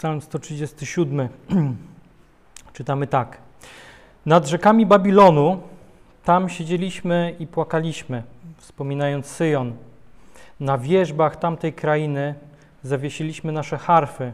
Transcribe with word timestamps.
Psalm 0.00 0.20
137. 0.20 1.28
Czytamy 2.72 3.06
tak. 3.06 3.38
Nad 4.26 4.46
rzekami 4.46 4.86
Babilonu 4.86 5.60
tam 6.24 6.48
siedzieliśmy 6.48 7.34
i 7.38 7.46
płakaliśmy, 7.46 8.22
wspominając 8.56 9.26
Syjon. 9.26 9.72
Na 10.60 10.78
wierzbach 10.78 11.36
tamtej 11.36 11.72
krainy 11.72 12.34
zawiesiliśmy 12.82 13.52
nasze 13.52 13.78
harfy, 13.78 14.32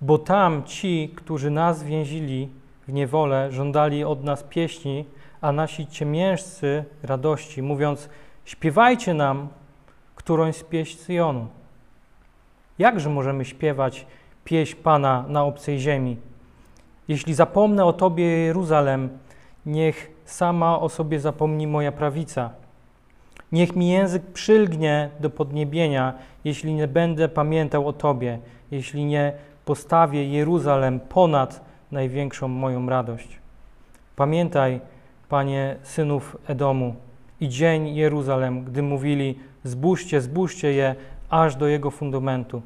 bo 0.00 0.18
tam 0.18 0.64
ci, 0.64 1.12
którzy 1.16 1.50
nas 1.50 1.82
więzili 1.82 2.48
w 2.88 2.92
niewolę, 2.92 3.52
żądali 3.52 4.04
od 4.04 4.24
nas 4.24 4.42
pieśni, 4.42 5.04
a 5.40 5.52
nasi 5.52 5.86
ciemiężcy 5.86 6.84
radości, 7.02 7.62
mówiąc: 7.62 8.08
Śpiewajcie 8.44 9.14
nam 9.14 9.48
którąś 10.14 10.56
z 10.56 10.62
pieśń 10.62 10.98
Syjonu. 10.98 11.46
Jakże 12.78 13.10
możemy 13.10 13.44
śpiewać 13.44 14.06
pieśń 14.48 14.76
Pana 14.76 15.24
na 15.28 15.44
obcej 15.44 15.78
ziemi? 15.78 16.16
Jeśli 17.08 17.34
zapomnę 17.34 17.84
o 17.84 17.92
Tobie, 17.92 18.24
Jeruzalem, 18.24 19.08
niech 19.66 20.10
sama 20.24 20.80
o 20.80 20.88
sobie 20.88 21.20
zapomni 21.20 21.66
moja 21.66 21.92
prawica. 21.92 22.50
Niech 23.52 23.76
mi 23.76 23.88
język 23.88 24.22
przylgnie 24.22 25.10
do 25.20 25.30
podniebienia, 25.30 26.14
jeśli 26.44 26.74
nie 26.74 26.88
będę 26.88 27.28
pamiętał 27.28 27.88
o 27.88 27.92
Tobie, 27.92 28.38
jeśli 28.70 29.04
nie 29.04 29.32
postawię 29.64 30.28
Jeruzalem 30.28 31.00
ponad 31.00 31.60
największą 31.92 32.48
moją 32.48 32.88
radość. 32.88 33.38
Pamiętaj, 34.16 34.80
Panie 35.28 35.76
synów 35.82 36.36
Edomu, 36.46 36.94
i 37.40 37.48
dzień 37.48 37.94
Jeruzalem, 37.96 38.64
gdy 38.64 38.82
mówili: 38.82 39.38
Zbóżcie, 39.64 40.20
zbóżcie 40.20 40.72
je 40.72 40.94
aż 41.30 41.56
do 41.56 41.66
jego 41.66 41.90
fundamentu. 41.90 42.62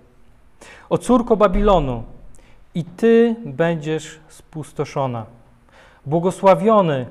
O 0.91 0.99
córko 0.99 1.37
Babilonu, 1.37 2.03
i 2.75 2.85
ty 2.85 3.37
będziesz 3.45 4.21
spustoszona. 4.29 5.27
Błogosławiony, 6.07 7.07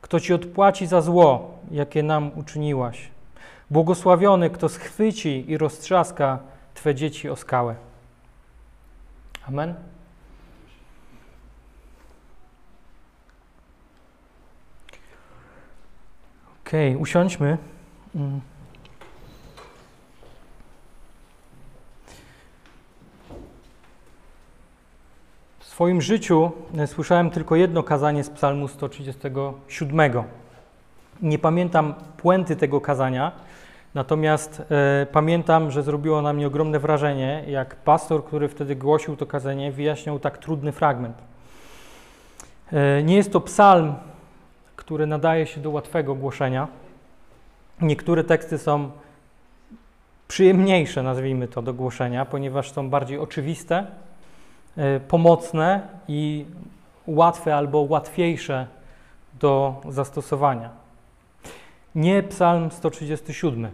kto 0.00 0.20
ci 0.20 0.34
odpłaci 0.34 0.86
za 0.86 1.00
zło, 1.00 1.58
jakie 1.70 2.02
nam 2.02 2.30
uczyniłaś. 2.36 3.10
Błogosławiony, 3.70 4.50
kto 4.50 4.68
schwyci 4.68 5.50
i 5.50 5.58
roztrzaska 5.58 6.38
Twe 6.74 6.94
dzieci 6.94 7.30
o 7.30 7.36
skałę. 7.36 7.74
Amen. 9.48 9.74
Okej, 16.66 16.90
okay, 16.90 17.02
usiądźmy. 17.02 17.58
Swoim 25.74 26.02
życiu 26.02 26.50
e, 26.78 26.86
słyszałem 26.86 27.30
tylko 27.30 27.56
jedno 27.56 27.82
kazanie 27.82 28.24
z 28.24 28.30
Psalmu 28.30 28.68
137. 28.68 30.12
Nie 31.22 31.38
pamiętam 31.38 31.94
puenty 32.16 32.56
tego 32.56 32.80
kazania, 32.80 33.32
natomiast 33.94 34.62
e, 34.70 35.06
pamiętam, 35.12 35.70
że 35.70 35.82
zrobiło 35.82 36.22
na 36.22 36.32
mnie 36.32 36.46
ogromne 36.46 36.78
wrażenie, 36.78 37.44
jak 37.48 37.76
pastor, 37.76 38.24
który 38.24 38.48
wtedy 38.48 38.76
głosił 38.76 39.16
to 39.16 39.26
kazanie, 39.26 39.72
wyjaśniał 39.72 40.18
tak 40.18 40.38
trudny 40.38 40.72
fragment. 40.72 41.16
E, 42.72 43.02
nie 43.02 43.16
jest 43.16 43.32
to 43.32 43.40
psalm, 43.40 43.94
który 44.76 45.06
nadaje 45.06 45.46
się 45.46 45.60
do 45.60 45.70
łatwego 45.70 46.14
głoszenia. 46.14 46.68
Niektóre 47.80 48.24
teksty 48.24 48.58
są 48.58 48.90
przyjemniejsze, 50.28 51.02
nazwijmy 51.02 51.48
to, 51.48 51.62
do 51.62 51.74
głoszenia, 51.74 52.24
ponieważ 52.24 52.72
są 52.72 52.90
bardziej 52.90 53.18
oczywiste, 53.18 53.86
pomocne 55.08 55.80
i 56.08 56.44
łatwe 57.06 57.56
albo 57.56 57.80
łatwiejsze 57.80 58.66
do 59.40 59.80
zastosowania. 59.88 60.70
Nie 61.94 62.22
Psalm 62.22 62.70
137. 62.70 63.70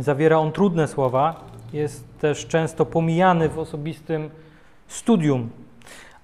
Zawiera 0.00 0.38
on 0.38 0.52
trudne 0.52 0.88
słowa, 0.88 1.40
jest 1.72 2.18
też 2.18 2.46
często 2.46 2.86
pomijany 2.86 3.48
w 3.48 3.58
osobistym 3.58 4.30
studium, 4.88 5.50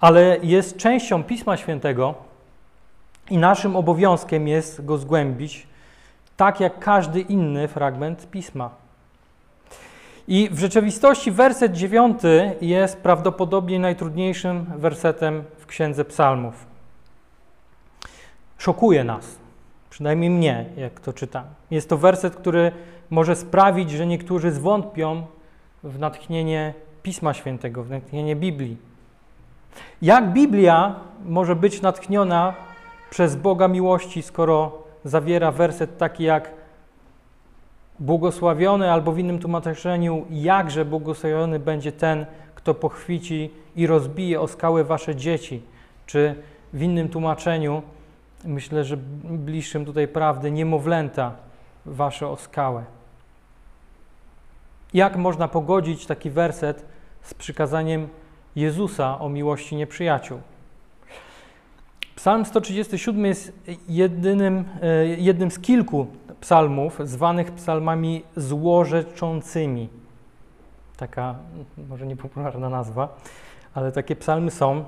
ale 0.00 0.38
jest 0.42 0.76
częścią 0.76 1.24
Pisma 1.24 1.56
Świętego 1.56 2.14
i 3.30 3.38
naszym 3.38 3.76
obowiązkiem 3.76 4.48
jest 4.48 4.84
go 4.84 4.98
zgłębić, 4.98 5.66
tak 6.36 6.60
jak 6.60 6.78
każdy 6.78 7.20
inny 7.20 7.68
fragment 7.68 8.30
Pisma. 8.30 8.83
I 10.28 10.48
w 10.52 10.58
rzeczywistości 10.58 11.30
werset 11.30 11.72
dziewiąty 11.72 12.52
jest 12.60 12.96
prawdopodobnie 12.96 13.78
najtrudniejszym 13.78 14.66
wersetem 14.76 15.44
w 15.58 15.66
Księdze 15.66 16.04
Psalmów. 16.04 16.66
Szokuje 18.58 19.04
nas, 19.04 19.38
przynajmniej 19.90 20.30
mnie, 20.30 20.66
jak 20.76 21.00
to 21.00 21.12
czytam. 21.12 21.44
Jest 21.70 21.88
to 21.88 21.98
werset, 21.98 22.36
który 22.36 22.72
może 23.10 23.36
sprawić, 23.36 23.90
że 23.90 24.06
niektórzy 24.06 24.52
zwątpią 24.52 25.26
w 25.84 25.98
natchnienie 25.98 26.74
Pisma 27.02 27.34
Świętego, 27.34 27.84
w 27.84 27.90
natchnienie 27.90 28.36
Biblii. 28.36 28.76
Jak 30.02 30.32
Biblia 30.32 30.94
może 31.24 31.56
być 31.56 31.82
natchniona 31.82 32.54
przez 33.10 33.36
Boga 33.36 33.68
miłości, 33.68 34.22
skoro 34.22 34.82
zawiera 35.04 35.52
werset 35.52 35.98
taki 35.98 36.24
jak 36.24 36.50
błogosławiony 37.98 38.92
albo 38.92 39.12
w 39.12 39.18
innym 39.18 39.38
tłumaczeniu 39.38 40.26
jakże 40.30 40.84
błogosławiony 40.84 41.58
będzie 41.58 41.92
ten, 41.92 42.26
kto 42.54 42.74
pochwyci 42.74 43.50
i 43.76 43.86
rozbije 43.86 44.40
o 44.40 44.48
skałę 44.48 44.84
wasze 44.84 45.16
dzieci, 45.16 45.62
czy 46.06 46.34
w 46.72 46.82
innym 46.82 47.08
tłumaczeniu, 47.08 47.82
myślę, 48.44 48.84
że 48.84 48.96
bliższym 49.24 49.84
tutaj 49.84 50.08
prawdy, 50.08 50.50
niemowlęta 50.50 51.32
wasze 51.86 52.28
o 52.28 52.36
skałę. 52.36 52.84
Jak 54.94 55.16
można 55.16 55.48
pogodzić 55.48 56.06
taki 56.06 56.30
werset 56.30 56.84
z 57.22 57.34
przykazaniem 57.34 58.08
Jezusa 58.56 59.20
o 59.20 59.28
miłości 59.28 59.76
nieprzyjaciół? 59.76 60.40
Psalm 62.24 62.44
137 62.44 63.26
jest 63.26 63.52
jedynym, 63.88 64.64
e, 64.82 65.06
jednym 65.06 65.50
z 65.50 65.58
kilku 65.58 66.06
psalmów 66.40 66.98
zwanych 67.04 67.52
psalmami 67.52 68.22
złorzeczącymi. 68.36 69.88
Taka 70.96 71.34
może 71.88 72.06
niepopularna 72.06 72.68
nazwa, 72.68 73.16
ale 73.74 73.92
takie 73.92 74.16
psalmy 74.16 74.50
są. 74.50 74.84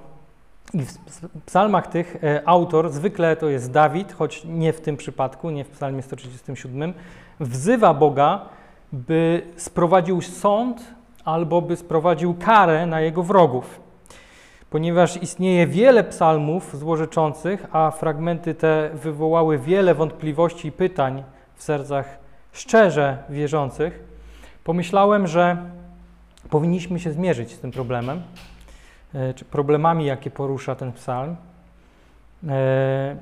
I 0.75 0.83
w 0.83 1.43
psalmach 1.47 1.87
tych 1.87 2.25
e, 2.25 2.43
autor, 2.49 2.91
zwykle 2.91 3.37
to 3.37 3.49
jest 3.49 3.71
Dawid, 3.71 4.13
choć 4.13 4.45
nie 4.45 4.73
w 4.73 4.81
tym 4.81 4.97
przypadku, 4.97 5.51
nie 5.51 5.65
w 5.65 5.69
psalmie 5.69 6.03
137, 6.03 6.95
wzywa 7.41 7.95
Boga, 7.95 8.49
by 8.93 9.43
sprowadził 9.57 10.23
sąd 10.23 10.95
albo 11.25 11.63
by 11.63 11.77
sprowadził 11.77 12.35
karę 12.35 12.87
na 12.87 13.01
jego 13.01 13.23
wrogów 13.23 13.86
ponieważ 14.77 15.23
istnieje 15.23 15.67
wiele 15.67 16.05
psalmów 16.05 16.77
złorzeczących, 16.79 17.67
a 17.73 17.91
fragmenty 17.91 18.55
te 18.55 18.91
wywołały 18.95 19.59
wiele 19.59 19.95
wątpliwości 19.95 20.69
i 20.69 20.73
pytań 20.73 21.23
w 21.55 21.63
sercach 21.63 22.19
szczerze 22.53 23.19
wierzących, 23.31 24.05
pomyślałem, 24.65 25.27
że 25.27 25.57
powinniśmy 26.51 27.01
się 27.01 27.13
zmierzyć 27.13 27.53
z 27.53 27.59
tym 27.59 27.71
problemem, 27.71 28.23
e, 29.15 29.35
czy 29.35 29.45
problemami, 29.45 30.07
jakie 30.07 30.31
porusza 30.31 30.75
ten 30.75 30.93
psalm. 30.93 31.37
E, 32.49 33.17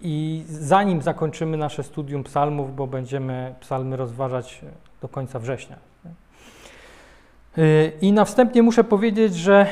I 0.00 0.44
zanim 0.48 1.02
zakończymy 1.02 1.56
nasze 1.56 1.82
studium 1.82 2.24
psalmów, 2.24 2.76
bo 2.76 2.86
będziemy 2.86 3.54
psalmy 3.60 3.96
rozważać 3.96 4.60
do 5.02 5.08
końca 5.08 5.38
września. 5.38 5.89
Y, 7.58 7.92
I 8.00 8.12
na 8.12 8.24
wstępie 8.24 8.62
muszę 8.62 8.84
powiedzieć, 8.84 9.34
że 9.34 9.66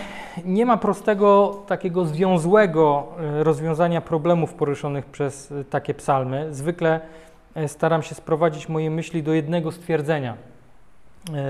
nie 0.45 0.67
ma 0.67 0.77
prostego, 0.77 1.63
takiego 1.67 2.05
związłego 2.05 3.09
y, 3.41 3.45
rozwiązania 3.45 4.01
problemów 4.01 4.55
poruszonych 4.55 5.07
przez 5.07 5.51
y, 5.51 5.65
takie 5.65 5.95
psalmy. 5.95 6.55
Zwykle 6.55 7.01
staram 7.67 8.03
się 8.03 8.15
sprowadzić 8.15 8.69
moje 8.69 8.91
myśli 8.91 9.23
do 9.23 9.33
jednego 9.33 9.73
stwierdzenia, 9.73 10.35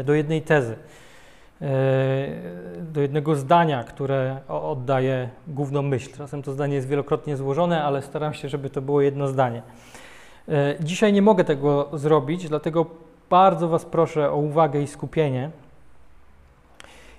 do 0.04 0.14
jednej 0.14 0.42
tezy, 0.42 0.76
do 2.80 3.00
jednego 3.00 3.36
zdania, 3.36 3.84
które 3.84 4.36
oddaje 4.48 5.28
główną 5.48 5.82
myśl. 5.82 6.16
Czasem 6.16 6.42
to 6.42 6.52
zdanie 6.52 6.74
jest 6.74 6.88
wielokrotnie 6.88 7.36
złożone, 7.36 7.84
ale 7.84 8.02
staram 8.02 8.34
się, 8.34 8.48
żeby 8.48 8.70
to 8.70 8.82
było 8.82 9.00
jedno 9.00 9.28
zdanie. 9.28 9.62
Dzisiaj 10.80 11.12
nie 11.12 11.22
mogę 11.22 11.44
tego 11.44 11.88
zrobić, 11.92 12.48
dlatego 12.48 12.86
bardzo 13.30 13.68
Was 13.68 13.84
proszę 13.84 14.30
o 14.30 14.36
uwagę 14.36 14.82
i 14.82 14.86
skupienie 14.86 15.50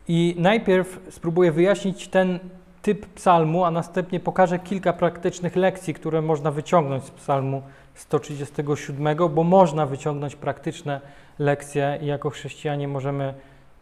i 0.09 0.35
najpierw 0.37 0.99
spróbuję 1.09 1.51
wyjaśnić 1.51 2.07
ten 2.07 2.39
typ 2.81 3.05
psalmu, 3.05 3.63
a 3.63 3.71
następnie 3.71 4.19
pokażę 4.19 4.59
kilka 4.59 4.93
praktycznych 4.93 5.55
lekcji, 5.55 5.93
które 5.93 6.21
można 6.21 6.51
wyciągnąć 6.51 7.03
z 7.03 7.11
psalmu 7.11 7.61
137, 7.93 9.17
bo 9.29 9.43
można 9.43 9.85
wyciągnąć 9.85 10.35
praktyczne 10.35 11.01
lekcje 11.39 11.99
i 12.01 12.05
jako 12.05 12.29
chrześcijanie 12.29 12.87
możemy 12.87 13.33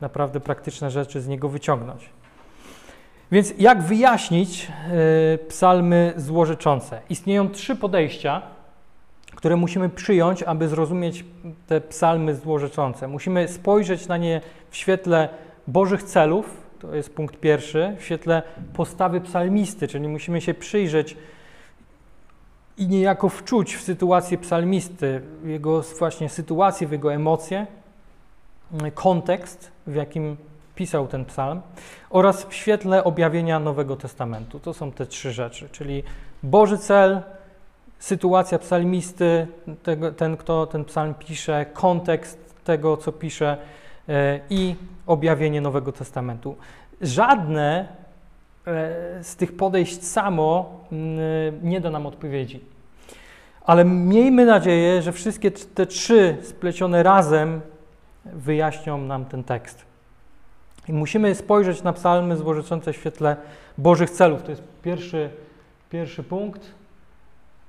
naprawdę 0.01 0.39
praktyczne 0.39 0.91
rzeczy 0.91 1.21
z 1.21 1.27
niego 1.27 1.49
wyciągnąć. 1.49 2.09
Więc 3.31 3.53
jak 3.59 3.81
wyjaśnić 3.81 4.67
y, 5.35 5.37
psalmy 5.47 6.13
złorzeczące? 6.17 7.01
Istnieją 7.09 7.49
trzy 7.49 7.75
podejścia, 7.75 8.41
które 9.35 9.55
musimy 9.55 9.89
przyjąć, 9.89 10.43
aby 10.43 10.67
zrozumieć 10.67 11.25
te 11.67 11.81
psalmy 11.81 12.35
złorzeczące. 12.35 13.07
Musimy 13.07 13.47
spojrzeć 13.47 14.07
na 14.07 14.17
nie 14.17 14.41
w 14.69 14.75
świetle 14.75 15.29
Bożych 15.67 16.03
celów, 16.03 16.67
to 16.79 16.95
jest 16.95 17.15
punkt 17.15 17.39
pierwszy, 17.39 17.95
w 17.99 18.03
świetle 18.03 18.43
postawy 18.73 19.21
psalmisty, 19.21 19.87
czyli 19.87 20.07
musimy 20.07 20.41
się 20.41 20.53
przyjrzeć 20.53 21.17
i 22.77 22.87
niejako 22.87 23.29
wczuć 23.29 23.75
w 23.75 23.81
sytuację 23.81 24.37
psalmisty, 24.37 25.21
w 25.43 25.47
jego 25.47 25.81
właśnie 25.99 26.29
sytuację, 26.29 26.87
w 26.87 26.91
jego 26.91 27.13
emocje, 27.13 27.67
kontekst, 28.93 29.71
w 29.87 29.95
jakim 29.95 30.37
pisał 30.75 31.07
ten 31.07 31.25
psalm, 31.25 31.61
oraz 32.09 32.45
w 32.45 32.53
świetle 32.53 33.03
objawienia 33.03 33.59
Nowego 33.59 33.95
Testamentu. 33.95 34.59
To 34.59 34.73
są 34.73 34.91
te 34.91 35.05
trzy 35.05 35.31
rzeczy, 35.31 35.69
czyli 35.69 36.03
Boży 36.43 36.77
cel, 36.77 37.21
sytuacja 37.99 38.59
psalmisty, 38.59 39.47
ten, 40.17 40.37
kto 40.37 40.67
ten 40.67 40.85
psalm 40.85 41.13
pisze, 41.13 41.65
kontekst 41.73 42.63
tego, 42.63 42.97
co 42.97 43.11
pisze 43.11 43.57
e, 44.09 44.39
i 44.49 44.75
objawienie 45.07 45.61
Nowego 45.61 45.91
Testamentu. 45.91 46.55
Żadne 47.01 47.87
e, 48.67 49.23
z 49.23 49.35
tych 49.35 49.57
podejść 49.57 50.03
samo 50.03 50.79
nie 51.63 51.81
da 51.81 51.89
nam 51.89 52.05
odpowiedzi. 52.05 52.61
Ale 53.61 53.85
miejmy 53.85 54.45
nadzieję, 54.45 55.01
że 55.01 55.11
wszystkie 55.11 55.51
te 55.51 55.85
trzy 55.85 56.37
splecione 56.41 57.03
razem 57.03 57.61
wyjaśnią 58.25 58.97
nam 58.97 59.25
ten 59.25 59.43
tekst. 59.43 59.85
I 60.87 60.93
musimy 60.93 61.35
spojrzeć 61.35 61.83
na 61.83 61.93
psalmy 61.93 62.37
złożyczące 62.37 62.93
w 62.93 62.95
świetle 62.95 63.35
Bożych 63.77 64.09
celów. 64.09 64.43
To 64.43 64.51
jest 64.51 64.63
pierwszy, 64.83 65.29
pierwszy 65.89 66.23
punkt. 66.23 66.61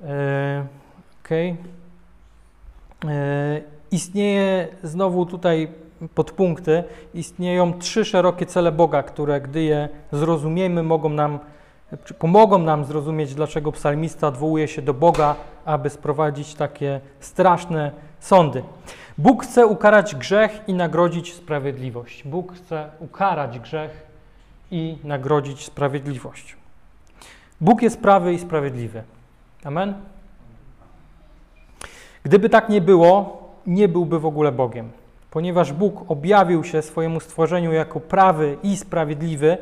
E, 0.04 0.66
okay. 1.24 1.56
E, 3.04 3.60
istnieje 3.90 4.68
znowu 4.82 5.26
tutaj 5.26 5.68
podpunkty. 6.14 6.84
Istnieją 7.14 7.78
trzy 7.78 8.04
szerokie 8.04 8.46
cele 8.46 8.72
Boga, 8.72 9.02
które 9.02 9.40
gdy 9.40 9.62
je 9.62 9.88
zrozumiemy, 10.12 10.82
mogą 10.82 11.08
nam, 11.08 11.38
pomogą 12.18 12.58
nam 12.58 12.84
zrozumieć, 12.84 13.34
dlaczego 13.34 13.72
psalmista 13.72 14.28
odwołuje 14.28 14.68
się 14.68 14.82
do 14.82 14.94
Boga, 14.94 15.34
aby 15.64 15.90
sprowadzić 15.90 16.54
takie 16.54 17.00
straszne 17.20 17.90
sądy. 18.20 18.62
Bóg 19.18 19.44
chce 19.44 19.66
ukarać 19.66 20.14
grzech 20.14 20.60
i 20.66 20.74
nagrodzić 20.74 21.34
sprawiedliwość. 21.34 22.24
Bóg 22.24 22.52
chce 22.52 22.90
ukarać 23.00 23.58
grzech 23.58 24.06
i 24.70 24.98
nagrodzić 25.04 25.64
sprawiedliwość. 25.64 26.56
Bóg 27.60 27.82
jest 27.82 28.00
prawy 28.00 28.34
i 28.34 28.38
sprawiedliwy. 28.38 29.02
Amen? 29.64 29.94
Gdyby 32.22 32.48
tak 32.48 32.68
nie 32.68 32.80
było, 32.80 33.42
nie 33.66 33.88
byłby 33.88 34.20
w 34.20 34.26
ogóle 34.26 34.52
Bogiem. 34.52 34.90
Ponieważ 35.30 35.72
Bóg 35.72 36.10
objawił 36.10 36.64
się 36.64 36.82
swojemu 36.82 37.20
stworzeniu 37.20 37.72
jako 37.72 38.00
prawy 38.00 38.56
i 38.62 38.76
sprawiedliwy, 38.76 39.58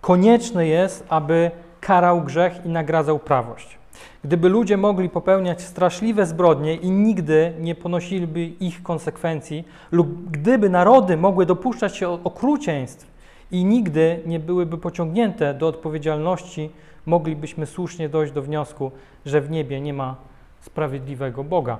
konieczne 0.00 0.66
jest, 0.66 1.06
aby 1.08 1.50
karał 1.80 2.22
grzech 2.22 2.66
i 2.66 2.68
nagradzał 2.68 3.18
prawość. 3.18 3.78
Gdyby 4.24 4.48
ludzie 4.48 4.76
mogli 4.76 5.08
popełniać 5.08 5.62
straszliwe 5.62 6.26
zbrodnie 6.26 6.74
i 6.74 6.90
nigdy 6.90 7.52
nie 7.60 7.74
ponosiliby 7.74 8.44
ich 8.44 8.82
konsekwencji, 8.82 9.64
lub 9.92 10.30
gdyby 10.30 10.70
narody 10.70 11.16
mogły 11.16 11.46
dopuszczać 11.46 11.96
się 11.96 12.08
okrucieństw 12.08 13.06
i 13.50 13.64
nigdy 13.64 14.20
nie 14.26 14.40
byłyby 14.40 14.78
pociągnięte 14.78 15.54
do 15.54 15.68
odpowiedzialności, 15.68 16.70
moglibyśmy 17.06 17.66
słusznie 17.66 18.08
dojść 18.08 18.32
do 18.32 18.42
wniosku, 18.42 18.90
że 19.26 19.40
w 19.40 19.50
niebie 19.50 19.80
nie 19.80 19.94
ma 19.94 20.16
sprawiedliwego 20.60 21.44
Boga. 21.44 21.78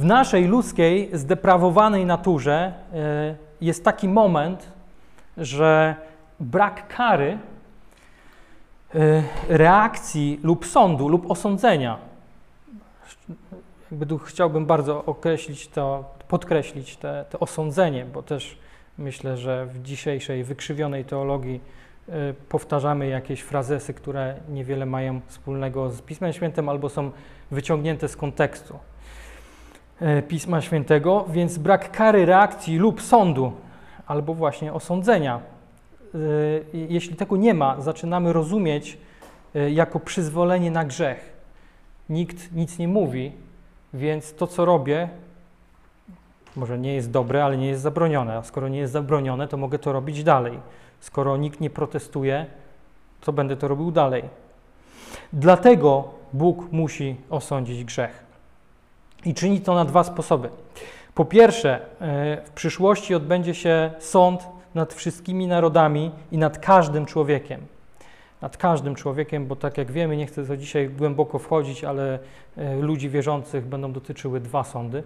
W 0.00 0.04
naszej 0.04 0.44
ludzkiej, 0.44 1.10
zdeprawowanej 1.12 2.06
naturze 2.06 2.72
e, 2.94 3.36
jest 3.60 3.84
taki 3.84 4.08
moment, 4.08 4.72
że 5.36 5.94
brak 6.40 6.88
kary 6.96 7.38
Y, 8.94 9.22
reakcji 9.48 10.40
lub 10.42 10.66
sądu 10.66 11.08
lub 11.08 11.30
osądzenia. 11.30 11.98
Jakby 13.90 14.06
tu 14.06 14.18
chciałbym 14.18 14.66
bardzo 14.66 15.04
określić 15.04 15.68
to, 15.68 16.04
podkreślić 16.28 16.96
te, 16.96 17.24
to 17.30 17.38
osądzenie, 17.38 18.04
bo 18.04 18.22
też 18.22 18.58
myślę, 18.98 19.36
że 19.36 19.66
w 19.66 19.82
dzisiejszej 19.82 20.44
wykrzywionej 20.44 21.04
teologii 21.04 21.60
y, 22.08 22.12
powtarzamy 22.48 23.08
jakieś 23.08 23.40
frazesy, 23.40 23.94
które 23.94 24.34
niewiele 24.48 24.86
mają 24.86 25.20
wspólnego 25.26 25.90
z 25.90 26.02
Pismem 26.02 26.32
Świętym 26.32 26.68
albo 26.68 26.88
są 26.88 27.10
wyciągnięte 27.50 28.08
z 28.08 28.16
kontekstu 28.16 28.78
Pisma 30.28 30.60
Świętego, 30.60 31.24
więc 31.28 31.58
brak 31.58 31.92
kary, 31.92 32.26
reakcji 32.26 32.78
lub 32.78 33.02
sądu 33.02 33.52
albo 34.06 34.34
właśnie 34.34 34.72
osądzenia 34.72 35.40
Y, 36.14 36.64
jeśli 36.72 37.16
tego 37.16 37.36
nie 37.36 37.54
ma, 37.54 37.80
zaczynamy 37.80 38.32
rozumieć 38.32 38.98
y, 39.56 39.70
jako 39.70 40.00
przyzwolenie 40.00 40.70
na 40.70 40.84
grzech. 40.84 41.32
Nikt 42.08 42.52
nic 42.52 42.78
nie 42.78 42.88
mówi, 42.88 43.32
więc 43.94 44.34
to, 44.34 44.46
co 44.46 44.64
robię, 44.64 45.08
może 46.56 46.78
nie 46.78 46.94
jest 46.94 47.10
dobre, 47.10 47.44
ale 47.44 47.56
nie 47.56 47.66
jest 47.66 47.82
zabronione. 47.82 48.36
A 48.36 48.42
skoro 48.42 48.68
nie 48.68 48.78
jest 48.78 48.92
zabronione, 48.92 49.48
to 49.48 49.56
mogę 49.56 49.78
to 49.78 49.92
robić 49.92 50.24
dalej. 50.24 50.58
Skoro 51.00 51.36
nikt 51.36 51.60
nie 51.60 51.70
protestuje, 51.70 52.46
to 53.20 53.32
będę 53.32 53.56
to 53.56 53.68
robił 53.68 53.90
dalej. 53.90 54.22
Dlatego 55.32 56.08
Bóg 56.32 56.72
musi 56.72 57.16
osądzić 57.30 57.84
grzech. 57.84 58.29
I 59.24 59.34
czyni 59.34 59.60
to 59.60 59.74
na 59.74 59.84
dwa 59.84 60.04
sposoby. 60.04 60.48
Po 61.14 61.24
pierwsze, 61.24 61.80
y, 61.80 62.46
w 62.46 62.50
przyszłości 62.50 63.14
odbędzie 63.14 63.54
się 63.54 63.90
sąd 63.98 64.48
nad 64.74 64.94
wszystkimi 64.94 65.46
narodami 65.46 66.10
i 66.32 66.38
nad 66.38 66.58
każdym 66.58 67.06
człowiekiem. 67.06 67.60
Nad 68.42 68.56
każdym 68.56 68.94
człowiekiem, 68.94 69.46
bo 69.46 69.56
tak 69.56 69.78
jak 69.78 69.92
wiemy, 69.92 70.16
nie 70.16 70.26
chcę 70.26 70.46
to 70.46 70.56
dzisiaj 70.56 70.88
głęboko 70.88 71.38
wchodzić, 71.38 71.84
ale 71.84 72.18
e, 72.56 72.76
ludzi 72.76 73.08
wierzących 73.08 73.66
będą 73.66 73.92
dotyczyły 73.92 74.40
dwa 74.40 74.64
sądy. 74.64 75.02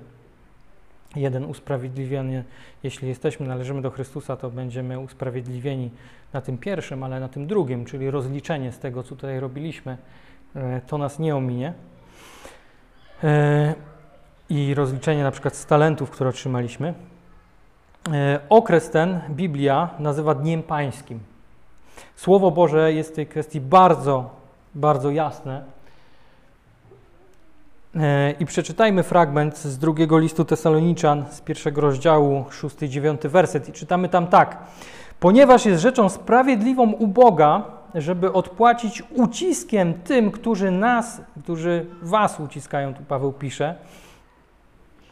Jeden 1.17 1.45
usprawiedliwiony, 1.45 2.45
jeśli 2.83 3.09
jesteśmy, 3.09 3.47
należymy 3.47 3.83
do 3.83 3.91
Chrystusa, 3.91 4.37
to 4.37 4.51
będziemy 4.51 4.99
usprawiedliwieni 4.99 5.91
na 6.33 6.41
tym 6.41 6.59
pierwszym, 6.59 7.03
ale 7.03 7.21
na 7.21 7.29
tym 7.29 7.47
drugim, 7.47 7.85
czyli 7.85 8.11
rozliczenie 8.11 8.73
z 8.73 8.79
tego, 8.79 9.03
co 9.03 9.09
tutaj 9.09 9.41
robiliśmy, 9.41 9.97
e, 10.57 10.81
to 10.87 10.99
nas 10.99 11.19
nie 11.19 11.37
ominie. 11.37 11.73
I 14.51 14.75
rozliczenie 14.75 15.23
na 15.23 15.31
przykład 15.31 15.57
z 15.57 15.67
talentów, 15.67 16.11
które 16.11 16.31
otrzymaliśmy. 16.31 16.95
E, 18.13 18.41
okres 18.49 18.91
ten 18.91 19.21
Biblia 19.31 19.89
nazywa 19.99 20.35
Dniem 20.35 20.63
Pańskim. 20.63 21.21
Słowo 22.17 22.51
Boże 22.51 22.93
jest 22.93 23.13
w 23.13 23.15
tej 23.15 23.27
kwestii 23.27 23.61
bardzo, 23.61 24.31
bardzo 24.75 25.11
jasne. 25.11 25.65
E, 27.97 28.31
I 28.31 28.47
przeczytajmy 28.47 29.03
fragment 29.03 29.59
z 29.59 29.79
drugiego 29.79 30.19
listu 30.19 30.45
Tesaloniczan, 30.45 31.25
z 31.31 31.41
pierwszego 31.41 31.81
rozdziału, 31.81 32.45
szósty 32.51 32.87
i 32.87 32.89
dziewiąty 32.89 33.29
werset. 33.29 33.69
I 33.69 33.73
czytamy 33.73 34.09
tam 34.09 34.27
tak. 34.27 34.59
Ponieważ 35.21 35.67
jest 35.67 35.83
rzeczą 35.83 36.09
sprawiedliwą 36.09 36.93
u 36.93 37.07
Boga, 37.07 37.63
żeby 37.95 38.33
odpłacić 38.33 39.03
uciskiem 39.15 39.95
tym, 39.95 40.31
którzy 40.31 40.71
nas, 40.71 41.21
którzy 41.43 41.87
was 42.03 42.41
uciskają, 42.41 42.95
tu 42.95 43.03
Paweł 43.03 43.33
pisze, 43.33 43.75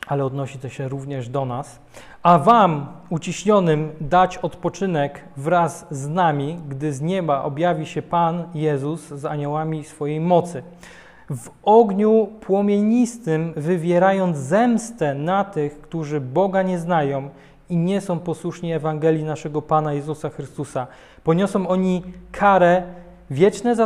ale 0.06 0.24
odnosi 0.24 0.58
to 0.58 0.68
się 0.68 0.88
również 0.88 1.28
do 1.28 1.44
nas, 1.44 1.80
a 2.22 2.38
wam, 2.38 2.86
uciśnionym, 3.10 3.92
dać 4.00 4.38
odpoczynek 4.38 5.24
wraz 5.36 5.86
z 5.90 6.08
nami, 6.08 6.58
gdy 6.68 6.92
z 6.92 7.00
nieba 7.00 7.42
objawi 7.42 7.86
się 7.86 8.02
Pan 8.02 8.44
Jezus 8.54 9.08
z 9.08 9.24
aniołami 9.24 9.84
swojej 9.84 10.20
mocy. 10.20 10.62
W 11.30 11.50
ogniu 11.62 12.28
płomienistym 12.40 13.52
wywierając 13.56 14.36
zemstę 14.36 15.14
na 15.14 15.44
tych, 15.44 15.80
którzy 15.80 16.20
Boga 16.20 16.62
nie 16.62 16.78
znają 16.78 17.30
i 17.68 17.76
nie 17.76 18.00
są 18.00 18.18
posłuszni 18.18 18.72
Ewangelii 18.72 19.24
naszego 19.24 19.62
Pana 19.62 19.92
Jezusa 19.92 20.30
Chrystusa. 20.30 20.86
Poniosą 21.24 21.68
oni 21.68 22.02
karę, 22.32 22.82
wieczne 23.30 23.76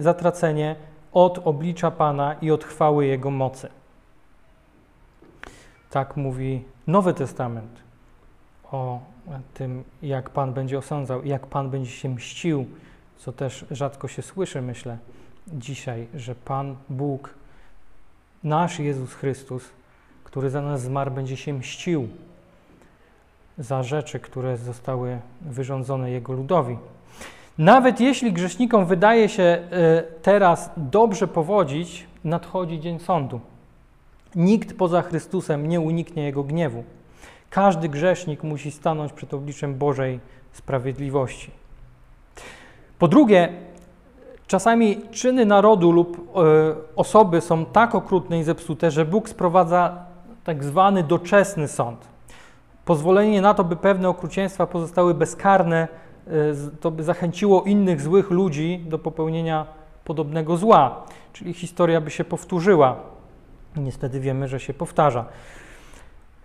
zatracenie, 0.00 0.76
od 1.12 1.40
oblicza 1.44 1.90
Pana 1.90 2.34
i 2.42 2.50
od 2.50 2.64
chwały 2.64 3.06
Jego 3.06 3.30
mocy. 3.30 3.68
Tak 5.94 6.16
mówi 6.16 6.64
Nowy 6.86 7.14
Testament 7.14 7.82
o 8.72 9.00
tym, 9.54 9.84
jak 10.02 10.30
Pan 10.30 10.52
będzie 10.52 10.78
osądzał, 10.78 11.24
jak 11.24 11.46
Pan 11.46 11.70
będzie 11.70 11.90
się 11.90 12.08
mścił, 12.08 12.66
co 13.16 13.32
też 13.32 13.64
rzadko 13.70 14.08
się 14.08 14.22
słyszy, 14.22 14.62
myślę, 14.62 14.98
dzisiaj, 15.48 16.06
że 16.14 16.34
Pan 16.34 16.76
Bóg, 16.88 17.34
nasz 18.44 18.78
Jezus 18.78 19.14
Chrystus, 19.14 19.64
który 20.24 20.50
za 20.50 20.62
nas 20.62 20.82
zmarł, 20.82 21.10
będzie 21.10 21.36
się 21.36 21.52
mścił. 21.52 22.08
za 23.58 23.82
rzeczy, 23.82 24.20
które 24.20 24.56
zostały 24.56 25.18
wyrządzone 25.40 26.10
jego 26.10 26.32
ludowi. 26.32 26.78
Nawet 27.58 28.00
jeśli 28.00 28.32
grzesznikom 28.32 28.86
wydaje 28.86 29.28
się 29.28 29.42
e, 29.42 30.02
teraz 30.22 30.70
dobrze 30.76 31.28
powodzić, 31.28 32.06
nadchodzi 32.24 32.80
dzień 32.80 32.98
sądu. 32.98 33.40
Nikt 34.36 34.76
poza 34.76 35.02
Chrystusem 35.02 35.68
nie 35.68 35.80
uniknie 35.80 36.24
jego 36.24 36.42
gniewu. 36.42 36.84
Każdy 37.50 37.88
grzesznik 37.88 38.42
musi 38.42 38.70
stanąć 38.70 39.12
przed 39.12 39.34
obliczem 39.34 39.74
Bożej 39.74 40.20
sprawiedliwości. 40.52 41.50
Po 42.98 43.08
drugie, 43.08 43.52
czasami 44.46 45.00
czyny 45.10 45.46
narodu 45.46 45.92
lub 45.92 46.16
e, 46.18 46.40
osoby 46.96 47.40
są 47.40 47.64
tak 47.64 47.94
okrutne 47.94 48.38
i 48.38 48.44
zepsute, 48.44 48.90
że 48.90 49.04
Bóg 49.04 49.28
sprowadza 49.28 50.06
tak 50.44 50.64
zwany 50.64 51.02
doczesny 51.02 51.68
sąd. 51.68 52.08
Pozwolenie 52.84 53.40
na 53.40 53.54
to, 53.54 53.64
by 53.64 53.76
pewne 53.76 54.08
okrucieństwa 54.08 54.66
pozostały 54.66 55.14
bezkarne, 55.14 55.88
e, 56.26 56.30
to 56.80 56.90
by 56.90 57.02
zachęciło 57.02 57.62
innych 57.62 58.00
złych 58.00 58.30
ludzi 58.30 58.84
do 58.88 58.98
popełnienia 58.98 59.66
podobnego 60.04 60.56
zła, 60.56 61.02
czyli 61.32 61.52
historia 61.52 62.00
by 62.00 62.10
się 62.10 62.24
powtórzyła. 62.24 63.13
Niestety 63.76 64.20
wiemy, 64.20 64.48
że 64.48 64.60
się 64.60 64.74
powtarza 64.74 65.24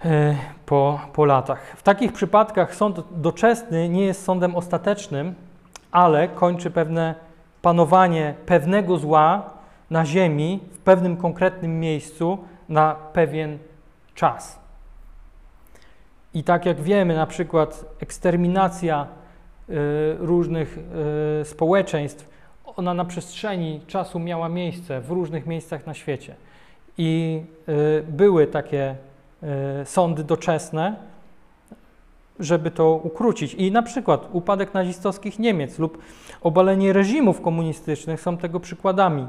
e, 0.05 0.35
po, 0.65 0.99
po 1.13 1.25
latach. 1.25 1.73
W 1.77 1.83
takich 1.83 2.13
przypadkach 2.13 2.75
sąd 2.75 2.99
doczesny 3.11 3.89
nie 3.89 4.05
jest 4.05 4.23
sądem 4.23 4.55
ostatecznym, 4.55 5.35
ale 5.91 6.27
kończy 6.27 6.71
pewne 6.71 7.15
panowanie 7.61 8.33
pewnego 8.45 8.97
zła 8.97 9.49
na 9.89 10.05
ziemi 10.05 10.59
w 10.71 10.77
pewnym 10.77 11.17
konkretnym 11.17 11.79
miejscu 11.79 12.37
na 12.69 12.95
pewien 13.13 13.57
czas. 14.15 14.59
I 16.33 16.43
tak 16.43 16.65
jak 16.65 16.81
wiemy, 16.81 17.15
na 17.15 17.25
przykład 17.25 17.85
eksterminacja 17.99 19.07
y, 19.69 19.75
różnych 20.19 20.77
y, 21.41 21.45
społeczeństw, 21.45 22.29
ona 22.75 22.93
na 22.93 23.05
przestrzeni 23.05 23.81
czasu 23.87 24.19
miała 24.19 24.49
miejsce 24.49 25.01
w 25.01 25.11
różnych 25.11 25.45
miejscach 25.45 25.85
na 25.85 25.93
świecie. 25.93 26.35
I 26.99 27.43
y, 27.69 28.03
były 28.07 28.47
takie 28.47 28.95
sądy 29.85 30.23
doczesne, 30.23 30.95
żeby 32.39 32.71
to 32.71 33.01
ukrócić. 33.03 33.53
I 33.53 33.71
na 33.71 33.81
przykład 33.81 34.29
upadek 34.31 34.73
nazistowskich 34.73 35.39
Niemiec 35.39 35.79
lub 35.79 35.97
obalenie 36.41 36.93
reżimów 36.93 37.41
komunistycznych 37.41 38.21
są 38.21 38.37
tego 38.37 38.59
przykładami 38.59 39.27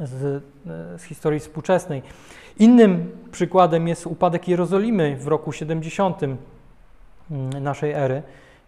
z, 0.00 0.42
z 0.96 1.02
historii 1.02 1.40
współczesnej. 1.40 2.02
Innym 2.58 3.10
przykładem 3.32 3.88
jest 3.88 4.06
upadek 4.06 4.48
Jerozolimy 4.48 5.16
w 5.16 5.26
roku 5.26 5.52
70 5.52 6.22
mm, 6.22 6.38
naszej 7.60 7.92
ery 7.92 8.22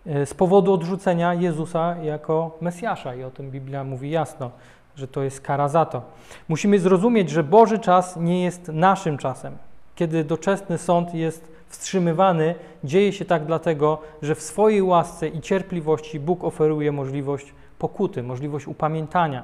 z 0.07 0.35
powodu 0.35 0.73
odrzucenia 0.73 1.35
Jezusa 1.35 1.97
jako 2.03 2.59
Mesjasza 2.61 3.15
i 3.15 3.23
o 3.23 3.31
tym 3.31 3.51
Biblia 3.51 3.85
mówi 3.85 4.11
jasno, 4.11 4.51
że 5.01 5.09
to 5.09 5.23
jest 5.23 5.41
kara 5.41 5.69
za 5.69 5.85
to. 5.85 6.03
Musimy 6.49 6.79
zrozumieć, 6.79 7.31
że 7.31 7.43
Boży 7.43 7.79
czas 7.79 8.17
nie 8.17 8.45
jest 8.45 8.69
naszym 8.69 9.19
czasem. 9.19 9.57
Kiedy 9.95 10.25
doczesny 10.25 10.79
sąd 10.79 11.15
jest 11.15 11.53
wstrzymywany, 11.69 12.55
dzieje 12.85 13.13
się 13.13 13.25
tak 13.25 13.45
dlatego, 13.45 13.99
że 14.23 14.35
w 14.35 14.43
swojej 14.43 14.83
łasce 14.83 15.29
i 15.29 15.41
cierpliwości 15.41 16.21
Bóg 16.21 16.45
oferuje 16.45 16.93
możliwość 16.93 17.55
pokuty, 17.79 18.23
możliwość 18.23 18.67
upamiętania. 18.67 19.43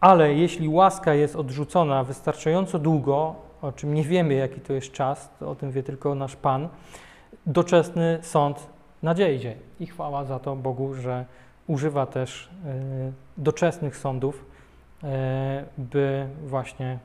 Ale 0.00 0.34
jeśli 0.34 0.68
łaska 0.68 1.14
jest 1.14 1.36
odrzucona 1.36 2.04
wystarczająco 2.04 2.78
długo, 2.78 3.34
o 3.62 3.72
czym 3.72 3.94
nie 3.94 4.04
wiemy, 4.04 4.34
jaki 4.34 4.60
to 4.60 4.72
jest 4.72 4.92
czas, 4.92 5.30
to 5.40 5.50
o 5.50 5.54
tym 5.54 5.70
wie 5.70 5.82
tylko 5.82 6.14
nasz 6.14 6.36
Pan, 6.36 6.68
doczesny 7.46 8.18
sąd 8.22 8.66
nadejdzie. 9.02 9.54
I 9.80 9.86
chwała 9.86 10.24
za 10.24 10.38
to 10.38 10.56
Bogu, 10.56 10.94
że 10.94 11.24
używa 11.66 12.06
też 12.06 12.50
y, 12.66 13.12
doczesnych 13.36 13.96
sądów, 13.96 14.44
y, 15.04 15.06
by 15.78 16.26
właśnie 16.46 16.98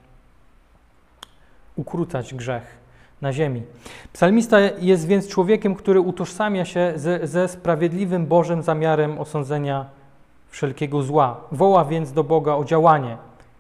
ukrócać 1.76 2.34
grzech 2.34 2.78
na 3.22 3.34
ziemi. 3.34 3.64
Psalmista 4.14 4.60
jest 4.60 5.08
więc 5.08 5.28
człowiekiem, 5.28 5.76
który 5.76 6.00
utożsamia 6.02 6.66
się 6.66 6.94
ze, 6.96 7.28
ze 7.28 7.48
sprawiedliwym 7.48 8.26
Bożym 8.26 8.64
zamiarem 8.64 9.20
osądzenia 9.20 9.86
wszelkiego 10.50 11.02
zła. 11.04 11.42
Woła 11.52 11.86
więc 11.86 12.12
do 12.12 12.24
Boga 12.24 12.54
o 12.56 12.66
działanie. 12.66 13.18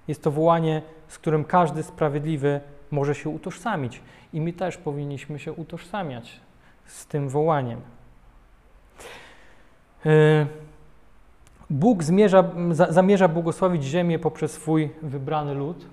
Jest 0.07 0.23
to 0.23 0.31
wołanie, 0.31 0.81
z 1.07 1.17
którym 1.17 1.43
każdy 1.43 1.83
sprawiedliwy 1.83 2.59
może 2.91 3.15
się 3.15 3.29
utożsamić. 3.29 4.01
I 4.33 4.41
my 4.41 4.53
też 4.53 4.77
powinniśmy 4.77 5.39
się 5.39 5.53
utożsamiać 5.53 6.39
z 6.85 7.05
tym 7.05 7.29
wołaniem. 7.29 7.81
E, 10.05 10.45
Bóg 11.69 12.03
zmierza, 12.03 12.43
zamierza 12.89 13.27
błogosławić 13.27 13.83
ziemię 13.83 14.19
poprzez 14.19 14.51
swój 14.51 14.89
wybrany 15.01 15.53
lud. 15.53 15.85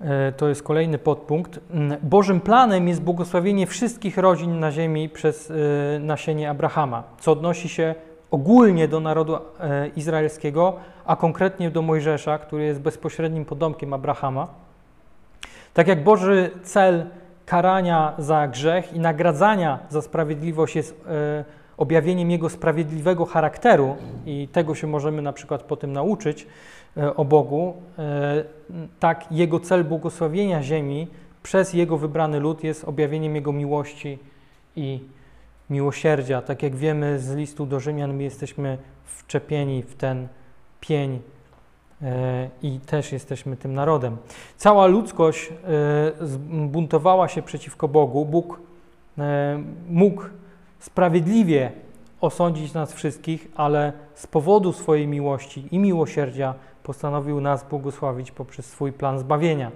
E, 0.00 0.32
to 0.32 0.48
jest 0.48 0.62
kolejny 0.62 0.98
podpunkt. 0.98 1.60
Mm, 1.70 1.98
Bożym 2.02 2.40
planem 2.40 2.88
jest 2.88 3.02
błogosławienie 3.02 3.66
wszystkich 3.66 4.18
rodzin 4.18 4.60
na 4.60 4.72
ziemi 4.72 5.08
przez 5.08 5.50
e, 5.50 5.54
nasienie 5.98 6.50
Abrahama, 6.50 7.02
co 7.18 7.32
odnosi 7.32 7.68
się 7.68 7.94
ogólnie 8.30 8.88
do 8.88 9.00
narodu 9.00 9.36
e, 9.36 9.88
izraelskiego, 9.88 10.76
a 11.04 11.16
konkretnie 11.16 11.70
do 11.70 11.82
Mojżesza, 11.82 12.38
który 12.38 12.64
jest 12.64 12.80
bezpośrednim 12.80 13.44
potomkiem 13.44 13.92
Abrahama. 13.92 14.46
Tak 15.74 15.88
jak 15.88 16.04
Boży 16.04 16.50
cel 16.62 17.06
karania 17.46 18.14
za 18.18 18.48
grzech 18.48 18.92
i 18.92 19.00
nagradzania 19.00 19.78
za 19.88 20.02
sprawiedliwość 20.02 20.76
jest 20.76 21.04
objawieniem 21.80 22.30
Jego 22.30 22.48
sprawiedliwego 22.48 23.26
charakteru 23.26 23.96
i 24.26 24.48
tego 24.52 24.74
się 24.74 24.86
możemy 24.86 25.22
na 25.22 25.32
przykład 25.32 25.62
po 25.62 25.76
tym 25.76 25.92
nauczyć, 25.92 26.46
E, 26.96 27.16
o 27.16 27.24
Bogu, 27.24 27.74
e, 27.98 28.44
tak 29.00 29.32
Jego 29.32 29.60
cel 29.60 29.84
błogosławienia 29.84 30.62
ziemi 30.62 31.08
przez 31.42 31.72
Jego 31.72 31.98
wybrany 31.98 32.40
lud 32.40 32.64
jest 32.64 32.84
objawieniem 32.84 33.34
Jego 33.34 33.52
miłości 33.52 34.18
i 34.76 35.00
miłosierdzia. 35.70 36.42
Tak 36.42 36.62
jak 36.62 36.76
wiemy 36.76 37.18
z 37.18 37.34
listu 37.34 37.66
do 37.66 37.80
Rzymian, 37.80 38.14
my 38.14 38.22
jesteśmy 38.22 38.78
wczepieni 39.04 39.82
w 39.82 39.94
ten 39.94 40.28
pień 40.80 41.20
e, 42.02 42.48
i 42.62 42.80
też 42.80 43.12
jesteśmy 43.12 43.56
tym 43.56 43.74
narodem. 43.74 44.16
Cała 44.56 44.86
ludzkość 44.86 45.52
zbuntowała 46.20 47.28
się 47.28 47.42
przeciwko 47.42 47.88
Bogu. 47.88 48.24
Bóg 48.24 48.60
mógł 49.88 50.22
sprawiedliwie 50.80 51.72
osądzić 52.20 52.74
nas 52.74 52.92
wszystkich, 52.92 53.48
ale 53.56 53.92
z 54.14 54.26
powodu 54.26 54.72
swojej 54.72 55.06
miłości 55.06 55.68
i 55.70 55.78
miłosierdzia 55.78 56.54
postanowił 56.82 57.40
nas 57.40 57.68
błogosławić 57.68 58.30
poprzez 58.30 58.66
swój 58.66 58.92
plan 58.92 59.18
zbawienia. 59.18 59.70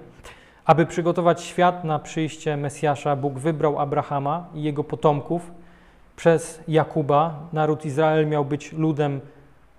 Aby 0.65 0.87
przygotować 0.87 1.43
świat 1.43 1.85
na 1.85 1.99
przyjście 1.99 2.57
Mesjasza, 2.57 3.17
Bóg 3.17 3.39
wybrał 3.39 3.79
Abrahama 3.79 4.47
i 4.55 4.63
jego 4.63 4.85
potomków. 4.85 5.51
Przez 6.17 6.61
Jakuba 6.69 7.39
naród 7.53 7.85
Izrael 7.85 8.27
miał 8.29 8.45
być 8.45 8.73
ludem 8.73 9.21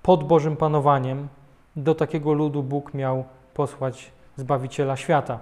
pod 0.02 0.24
Bożym 0.24 0.58
panowaniem. 0.58 1.28
Do 1.76 1.96
takiego 1.96 2.34
ludu 2.34 2.64
Bóg 2.64 2.94
miał 2.94 3.24
posłać 3.54 4.12
Zbawiciela 4.38 4.98
świata. 4.98 5.40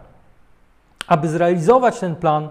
Aby 1.07 1.29
zrealizować 1.29 1.99
ten 1.99 2.15
plan, 2.15 2.49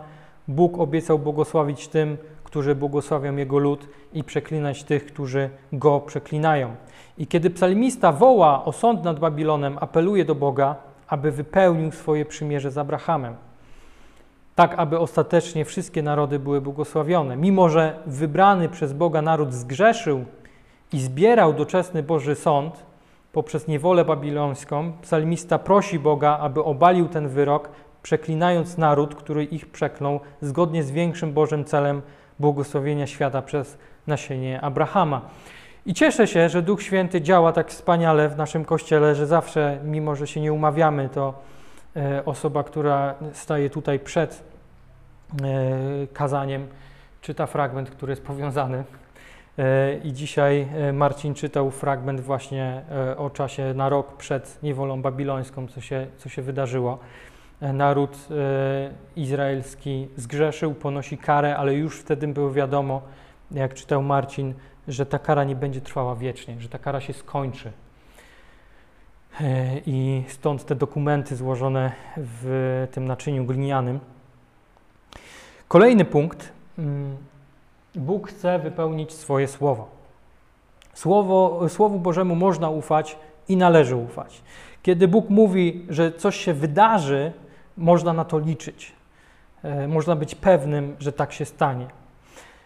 Bóg 0.48 0.78
obiecał 0.78 1.18
błogosławić 1.18 1.88
tym, 1.88 2.18
którzy 2.52 2.74
błogosławią 2.74 3.36
Jego 3.36 3.58
lud 3.58 3.88
i 4.12 4.24
przeklinać 4.24 4.84
tych, 4.84 5.06
którzy 5.06 5.50
Go 5.72 6.00
przeklinają. 6.00 6.74
I 7.18 7.26
kiedy 7.26 7.50
psalmista 7.50 8.12
woła 8.12 8.64
o 8.64 8.72
sąd 8.72 9.04
nad 9.04 9.18
Babilonem, 9.18 9.78
apeluje 9.80 10.24
do 10.24 10.34
Boga, 10.34 10.76
aby 11.08 11.30
wypełnił 11.30 11.92
swoje 11.92 12.24
przymierze 12.24 12.70
z 12.70 12.78
Abrahamem. 12.78 13.34
Tak, 14.54 14.74
aby 14.76 14.98
ostatecznie 14.98 15.64
wszystkie 15.64 16.02
narody 16.02 16.38
były 16.38 16.60
błogosławione. 16.60 17.36
Mimo, 17.36 17.68
że 17.68 17.98
wybrany 18.06 18.68
przez 18.68 18.92
Boga 18.92 19.22
naród 19.22 19.52
zgrzeszył 19.52 20.24
i 20.92 21.00
zbierał 21.00 21.52
doczesny 21.52 22.02
Boży 22.02 22.34
sąd 22.34 22.82
poprzez 23.32 23.68
niewolę 23.68 24.04
babilońską, 24.04 24.92
psalmista 25.02 25.58
prosi 25.58 25.98
Boga, 25.98 26.38
aby 26.38 26.64
obalił 26.64 27.08
ten 27.08 27.28
wyrok, 27.28 27.68
przeklinając 28.02 28.78
naród, 28.78 29.14
który 29.14 29.44
ich 29.44 29.70
przeklął, 29.70 30.20
zgodnie 30.40 30.82
z 30.82 30.90
większym 30.90 31.32
Bożym 31.32 31.64
celem 31.64 32.02
błogosławienia 32.42 33.06
świata 33.06 33.42
przez 33.42 33.78
nasienie 34.06 34.60
Abrahama. 34.60 35.20
I 35.86 35.94
cieszę 35.94 36.26
się, 36.26 36.48
że 36.48 36.62
Duch 36.62 36.82
Święty 36.82 37.20
działa 37.20 37.52
tak 37.52 37.70
wspaniale 37.70 38.28
w 38.28 38.36
naszym 38.36 38.64
kościele, 38.64 39.14
że 39.14 39.26
zawsze, 39.26 39.78
mimo 39.84 40.16
że 40.16 40.26
się 40.26 40.40
nie 40.40 40.52
umawiamy, 40.52 41.08
to 41.08 41.34
e, 41.96 42.24
osoba, 42.24 42.64
która 42.64 43.14
staje 43.32 43.70
tutaj 43.70 43.98
przed 43.98 44.42
e, 45.42 46.06
kazaniem, 46.12 46.66
czyta 47.20 47.46
fragment, 47.46 47.90
który 47.90 48.12
jest 48.12 48.22
powiązany. 48.22 48.84
E, 49.58 49.94
I 50.04 50.12
dzisiaj 50.12 50.68
Marcin 50.92 51.34
czytał 51.34 51.70
fragment 51.70 52.20
właśnie 52.20 52.82
o 53.16 53.30
czasie 53.30 53.74
na 53.74 53.88
rok 53.88 54.16
przed 54.16 54.62
niewolą 54.62 55.02
babilońską, 55.02 55.68
co 55.68 55.80
się, 55.80 56.06
co 56.18 56.28
się 56.28 56.42
wydarzyło. 56.42 56.98
Naród 57.72 58.28
izraelski 59.16 60.08
zgrzeszył, 60.16 60.74
ponosi 60.74 61.18
karę, 61.18 61.56
ale 61.56 61.74
już 61.74 62.00
wtedy 62.00 62.28
było 62.28 62.52
wiadomo, 62.52 63.02
jak 63.50 63.74
czytał 63.74 64.02
Marcin, 64.02 64.54
że 64.88 65.06
ta 65.06 65.18
kara 65.18 65.44
nie 65.44 65.56
będzie 65.56 65.80
trwała 65.80 66.14
wiecznie, 66.16 66.60
że 66.60 66.68
ta 66.68 66.78
kara 66.78 67.00
się 67.00 67.12
skończy. 67.12 67.72
I 69.86 70.22
stąd 70.28 70.64
te 70.64 70.74
dokumenty 70.74 71.36
złożone 71.36 71.92
w 72.16 72.88
tym 72.92 73.06
naczyniu 73.06 73.44
glinianym. 73.44 74.00
Kolejny 75.68 76.04
punkt. 76.04 76.52
Mm, 76.78 77.16
Bóg 77.94 78.28
chce 78.28 78.58
wypełnić 78.58 79.12
swoje 79.12 79.48
słowo. 79.48 79.88
Słowo, 80.94 81.68
Słowu 81.68 81.98
Bożemu 81.98 82.34
można 82.34 82.70
ufać 82.70 83.18
i 83.48 83.56
należy 83.56 83.96
ufać. 83.96 84.42
Kiedy 84.82 85.08
Bóg 85.08 85.30
mówi, 85.30 85.86
że 85.88 86.12
coś 86.12 86.36
się 86.36 86.54
wydarzy, 86.54 87.32
można 87.76 88.12
na 88.12 88.24
to 88.24 88.38
liczyć. 88.38 88.92
E, 89.62 89.88
można 89.88 90.16
być 90.16 90.34
pewnym, 90.34 90.96
że 90.98 91.12
tak 91.12 91.32
się 91.32 91.44
stanie. 91.44 91.86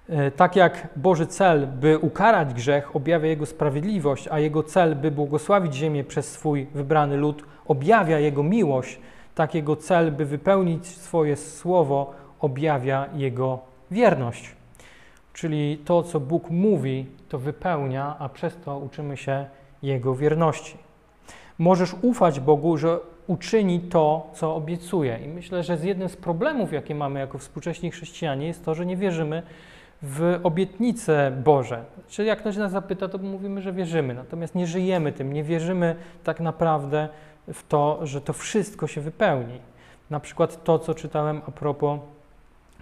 E, 0.09 0.31
tak 0.31 0.57
jak 0.57 0.89
Boży 0.97 1.27
cel, 1.27 1.67
by 1.67 1.99
ukarać 1.99 2.55
grzech, 2.55 2.97
objawia 2.97 3.29
Jego 3.29 3.47
sprawiedliwość, 3.47 4.29
a 4.29 4.39
Jego 4.39 4.63
cel, 4.63 4.97
by 4.97 5.11
błogosławić 5.11 5.75
ziemię 5.75 6.05
przez 6.05 6.33
swój 6.33 6.67
wybrany 6.75 7.17
lud, 7.17 7.45
objawia 7.67 8.19
Jego 8.19 8.43
miłość, 8.43 8.99
tak 9.35 9.55
Jego 9.55 9.77
cel, 9.77 10.13
by 10.13 10.25
wypełnić 10.25 10.87
swoje 10.87 11.37
słowo, 11.37 12.15
objawia 12.41 13.07
Jego 13.15 13.59
wierność. 13.91 14.57
Czyli 15.33 15.79
to, 15.85 16.03
co 16.03 16.21
Bóg 16.21 16.51
mówi, 16.51 17.07
to 17.29 17.39
wypełnia, 17.39 18.17
a 18.19 18.29
przez 18.29 18.57
to 18.65 18.79
uczymy 18.79 19.17
się 19.17 19.47
Jego 19.83 20.15
wierności. 20.15 20.77
Możesz 21.59 21.95
ufać 22.03 22.41
Bogu, 22.41 22.77
że 22.77 22.99
uczyni 23.27 23.81
to, 23.81 24.31
co 24.35 24.57
obiecuje. 24.57 25.19
I 25.25 25.29
myślę, 25.29 25.63
że 25.63 25.77
z 25.77 25.85
jednym 25.85 26.09
z 26.09 26.17
problemów, 26.17 26.73
jakie 26.73 26.95
mamy 26.95 27.21
jako 27.21 27.39
współcześni 27.39 27.91
chrześcijanie, 27.91 28.47
jest 28.47 28.65
to, 28.65 28.75
że 28.75 28.87
nie 28.87 28.97
wierzymy 28.97 29.43
w 30.03 30.41
obietnice 30.43 31.33
Boże. 31.45 31.85
Czyli 32.09 32.29
jak 32.29 32.39
ktoś 32.39 32.57
nas 32.57 32.73
zapyta, 32.73 33.09
to 33.09 33.19
mówimy, 33.19 33.63
że 33.63 33.73
wierzymy, 33.73 34.15
natomiast 34.15 34.55
nie 34.55 34.67
żyjemy 34.67 35.13
tym, 35.13 35.33
nie 35.33 35.45
wierzymy 35.45 35.97
tak 36.25 36.41
naprawdę 36.41 37.09
w 37.53 37.69
to, 37.69 37.99
że 38.03 38.21
to 38.21 38.33
wszystko 38.33 38.87
się 38.87 39.01
wypełni. 39.01 39.59
Na 40.11 40.21
przykład 40.21 40.65
to, 40.65 40.79
co 40.79 40.95
czytałem 40.95 41.43
a 41.47 41.51
propos 41.51 42.01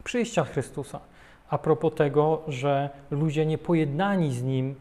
przyjścia 0.05 0.45
Chrystusa, 0.45 1.01
a 1.49 1.59
propos 1.59 1.95
tego, 1.95 2.43
że 2.49 2.91
ludzie 3.11 3.47
niepojednani 3.47 4.33
z 4.33 4.43
Nim 4.43 4.75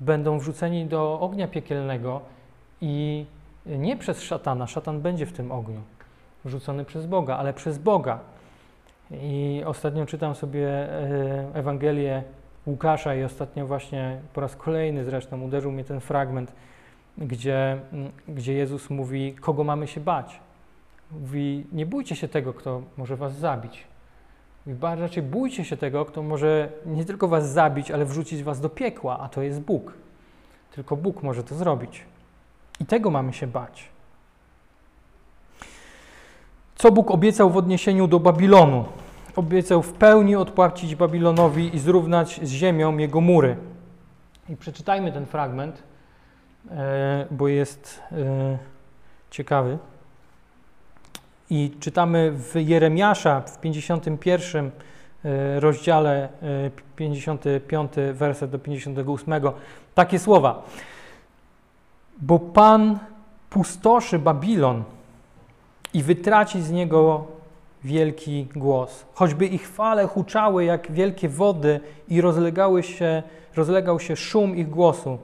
będą 0.00 0.38
wrzuceni 0.38 0.86
do 0.86 1.20
ognia 1.20 1.48
piekielnego 1.48 2.20
i 2.80 3.26
nie 3.66 3.96
przez 3.96 4.22
szatana, 4.22 4.66
szatan 4.66 5.00
będzie 5.00 5.26
w 5.26 5.32
tym 5.32 5.52
ogniu, 5.52 5.80
wrzucony 6.44 6.84
przez 6.84 7.06
Boga, 7.06 7.36
ale 7.36 7.52
przez 7.52 7.78
Boga. 7.78 8.18
I 9.10 9.62
ostatnio 9.66 10.06
czytam 10.06 10.34
sobie 10.34 10.68
e, 10.68 11.54
Ewangelię 11.54 12.22
Łukasza 12.66 13.14
i 13.14 13.24
ostatnio 13.24 13.66
właśnie 13.66 14.20
po 14.34 14.40
raz 14.40 14.56
kolejny 14.56 15.04
zresztą 15.04 15.42
uderzył 15.42 15.72
mnie 15.72 15.84
ten 15.84 16.00
fragment, 16.00 16.52
gdzie, 17.18 17.80
gdzie 18.28 18.52
Jezus 18.52 18.90
mówi, 18.90 19.34
kogo 19.34 19.64
mamy 19.64 19.86
się 19.86 20.00
bać. 20.00 20.40
Mówi, 21.10 21.66
nie 21.72 21.86
bójcie 21.86 22.16
się 22.16 22.28
tego, 22.28 22.54
kto 22.54 22.82
może 22.96 23.16
was 23.16 23.34
zabić. 23.34 23.86
Mówi, 24.66 24.78
raczej 24.82 25.22
bójcie 25.22 25.64
się 25.64 25.76
tego, 25.76 26.04
kto 26.04 26.22
może 26.22 26.68
nie 26.86 27.04
tylko 27.04 27.28
was 27.28 27.48
zabić, 27.48 27.90
ale 27.90 28.04
wrzucić 28.04 28.42
was 28.42 28.60
do 28.60 28.68
piekła, 28.68 29.18
a 29.18 29.28
to 29.28 29.42
jest 29.42 29.60
Bóg. 29.60 29.92
Tylko 30.74 30.96
Bóg 30.96 31.22
może 31.22 31.44
to 31.44 31.54
zrobić. 31.54 32.04
I 32.80 32.86
tego 32.86 33.10
mamy 33.10 33.32
się 33.32 33.46
bać. 33.46 33.88
Co 36.76 36.92
Bóg 36.92 37.10
obiecał 37.10 37.50
w 37.50 37.56
odniesieniu 37.56 38.06
do 38.06 38.20
Babilonu? 38.20 38.84
Obiecał 39.36 39.82
w 39.82 39.92
pełni 39.92 40.36
odpłacić 40.36 40.94
Babilonowi 40.94 41.76
i 41.76 41.78
zrównać 41.78 42.40
z 42.42 42.50
ziemią 42.50 42.96
jego 42.96 43.20
mury. 43.20 43.56
I 44.48 44.56
przeczytajmy 44.56 45.12
ten 45.12 45.26
fragment, 45.26 45.82
e, 46.70 47.26
bo 47.30 47.48
jest 47.48 48.00
e, 48.12 48.58
ciekawy. 49.30 49.78
I 51.50 51.70
czytamy 51.80 52.32
w 52.32 52.54
Jeremiasza 52.56 53.40
w 53.40 53.60
51 53.60 54.70
e, 55.24 55.60
rozdziale 55.60 56.28
55 56.96 57.92
werset 58.12 58.50
do 58.50 58.58
58 58.58 59.34
takie 59.94 60.18
słowa. 60.18 60.62
Bo 62.22 62.38
Pan 62.38 62.98
pustoszy 63.50 64.18
Babilon 64.18 64.84
i 65.94 66.02
wytraci 66.02 66.62
z 66.62 66.70
niego 66.70 67.24
wielki 67.84 68.48
głos. 68.56 69.06
Choćby 69.14 69.46
ich 69.46 69.68
fale 69.68 70.06
huczały 70.06 70.64
jak 70.64 70.92
wielkie 70.92 71.28
wody 71.28 71.80
i 72.08 72.20
rozlegały 72.20 72.82
się, 72.82 73.22
rozlegał 73.56 74.00
się 74.00 74.16
szum 74.16 74.56
ich 74.56 74.70
głosu. 74.70 75.18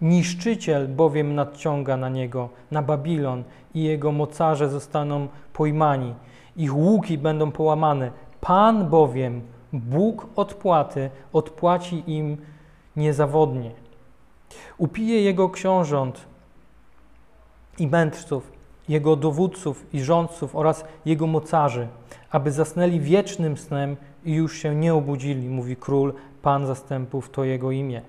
Niszczyciel 0.00 0.88
bowiem 0.88 1.34
nadciąga 1.34 1.96
na 1.96 2.08
niego, 2.08 2.48
na 2.70 2.82
Babilon 2.82 3.44
i 3.74 3.82
jego 3.82 4.12
mocarze 4.12 4.68
zostaną 4.68 5.28
pojmani. 5.52 6.14
Ich 6.56 6.76
łuki 6.76 7.18
będą 7.18 7.50
połamane. 7.50 8.10
Pan 8.40 8.88
bowiem, 8.88 9.40
Bóg 9.72 10.26
odpłaty, 10.36 11.10
odpłaci 11.32 12.02
im 12.06 12.36
niezawodnie. 12.96 13.70
Upije 14.78 15.22
jego 15.22 15.50
książąt 15.50 16.28
i 17.78 17.86
mędrców 17.86 18.58
jego 18.88 19.16
dowódców 19.16 19.86
i 19.92 20.00
rządców 20.00 20.56
oraz 20.56 20.84
jego 21.04 21.26
mocarzy, 21.26 21.88
aby 22.30 22.52
zasnęli 22.52 23.00
wiecznym 23.00 23.56
snem 23.56 23.96
i 24.24 24.34
już 24.34 24.56
się 24.56 24.74
nie 24.74 24.94
obudzili, 24.94 25.48
mówi 25.48 25.76
król, 25.76 26.14
Pan 26.42 26.66
zastępów 26.66 27.30
to 27.30 27.44
jego 27.44 27.70
imię. 27.70 28.02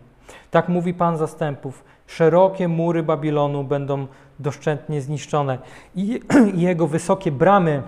Tak 0.52 0.70
mówi 0.70 0.94
Pan 0.94 1.18
zastępów, 1.18 1.84
szerokie 2.08 2.68
mury 2.68 3.04
Babilonu 3.04 3.64
będą 3.64 4.08
doszczętnie 4.40 5.02
zniszczone 5.02 5.58
i 5.96 6.20
jego 6.68 6.88
wysokie 6.88 7.32
bramy 7.32 7.84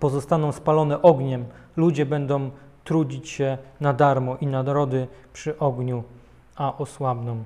pozostaną 0.00 0.52
spalone 0.52 1.02
ogniem. 1.02 1.44
Ludzie 1.76 2.06
będą 2.06 2.50
trudzić 2.84 3.28
się 3.28 3.58
na 3.80 3.92
darmo 3.92 4.36
i 4.36 4.46
narody 4.46 5.06
przy 5.32 5.58
ogniu, 5.58 6.02
a 6.56 6.78
osłabną. 6.78 7.42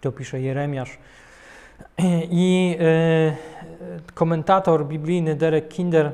To 0.00 0.12
pisze 0.12 0.40
Jeremiasz 0.40 0.98
i 2.30 2.76
e, 2.80 3.36
komentator 4.14 4.86
biblijny 4.86 5.34
Derek 5.34 5.68
Kinder 5.68 6.12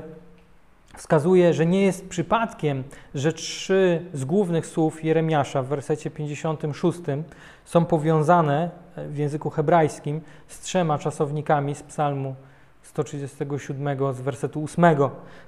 wskazuje, 0.96 1.55
że 1.55 1.66
nie 1.66 1.83
jest 1.83 2.09
przypadkiem, 2.09 2.85
że 3.14 3.33
trzy 3.33 4.03
z 4.14 4.25
głównych 4.25 4.66
słów 4.66 5.05
Jeremiasza 5.05 5.62
w 5.62 5.66
wersecie 5.66 6.11
56 6.11 6.98
są 7.64 7.85
powiązane 7.85 8.70
w 8.96 9.16
języku 9.16 9.51
hebrajskim 9.51 10.20
z 10.48 10.61
trzema 10.61 10.98
czasownikami 10.98 11.75
z 11.75 11.83
psalmu 11.83 12.35
137 12.83 14.14
z 14.14 14.20
wersetu 14.20 14.64
8. 14.64 14.85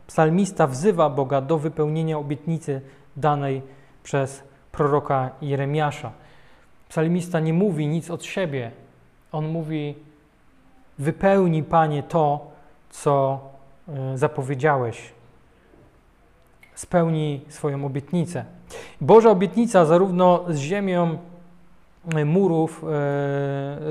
Psalmista 0.07 0.67
wzywa 0.67 1.11
Boga 1.11 1.41
do 1.41 1.59
wypełnienia 1.59 2.19
obietnicy 2.19 2.81
danej 3.17 3.63
przez 4.03 4.43
proroka 4.73 5.31
Jeremiasza. 5.43 6.13
Psalmista 6.89 7.41
nie 7.41 7.53
mówi 7.53 7.87
nic 7.87 8.11
od 8.11 8.25
siebie, 8.25 8.71
on 9.35 9.49
mówi: 9.49 9.95
Wypełni, 10.99 11.63
Panie, 11.63 12.03
to, 12.03 12.51
co 12.91 13.41
e, 13.89 14.19
zapowiedziałeś. 14.19 15.13
Spełni 16.75 17.41
swoją 17.49 17.87
obietnicę. 17.87 18.45
Boża 19.01 19.31
obietnica, 19.31 19.85
zarówno 19.85 20.45
z 20.49 20.59
ziemią 20.59 21.19
e, 22.15 22.25
murów, 22.25 22.85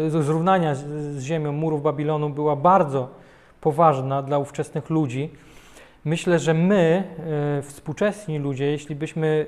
e, 0.06 0.10
zrównania 0.10 0.75
z 0.75 1.19
ziemią 1.19 1.51
murów 1.51 1.84
Babilonu, 1.84 2.29
była 2.29 2.56
bardzo 2.56 3.10
poważna 3.62 4.21
dla 4.21 4.38
ówczesnych 4.38 4.89
ludzi. 4.89 5.29
Myślę, 6.06 6.39
że 6.39 6.53
my, 6.53 7.03
współczesni 7.63 8.39
ludzie, 8.39 8.65
jeśli 8.65 8.95
byśmy 8.95 9.45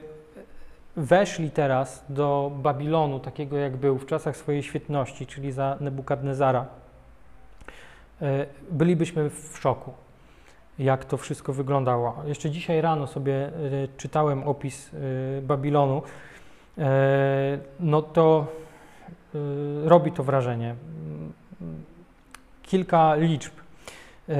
weszli 0.97 1.51
teraz 1.51 2.05
do 2.09 2.51
Babilonu, 2.55 3.19
takiego 3.19 3.57
jak 3.57 3.77
był 3.77 3.97
w 3.97 4.05
czasach 4.05 4.37
swojej 4.37 4.63
świetności, 4.63 5.27
czyli 5.27 5.51
za 5.51 5.77
Nebukadnezara, 5.79 6.65
e, 8.21 8.45
bylibyśmy 8.71 9.29
w 9.29 9.57
szoku, 9.61 9.93
jak 10.79 11.05
to 11.05 11.17
wszystko 11.17 11.53
wyglądało. 11.53 12.15
Jeszcze 12.25 12.49
dzisiaj 12.49 12.81
rano 12.81 13.07
sobie 13.07 13.33
e, 13.33 13.51
czytałem 13.97 14.43
opis 14.43 14.91
e, 14.93 15.41
Babilonu. 15.41 16.01
No 17.79 18.01
to 18.01 18.47
robi 19.83 20.11
to 20.11 20.23
wrażenie. 20.23 20.75
Kilka 22.63 23.15
liczb. 23.15 23.53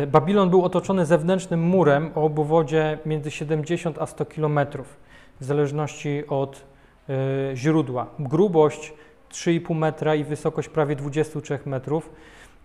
Babilon 0.07 0.49
był 0.49 0.63
otoczony 0.63 1.05
zewnętrznym 1.05 1.61
murem 1.61 2.11
o 2.15 2.23
obwodzie 2.23 2.97
między 3.05 3.31
70 3.31 3.97
a 4.01 4.05
100 4.05 4.25
kilometrów 4.25 4.97
w 5.39 5.43
zależności 5.43 6.23
od 6.27 6.65
y, 7.09 7.55
źródła. 7.55 8.07
Grubość 8.19 8.93
3,5 9.31 9.75
metra 9.75 10.15
i 10.15 10.23
wysokość 10.23 10.69
prawie 10.69 10.95
23 10.95 11.59
metrów. 11.65 12.09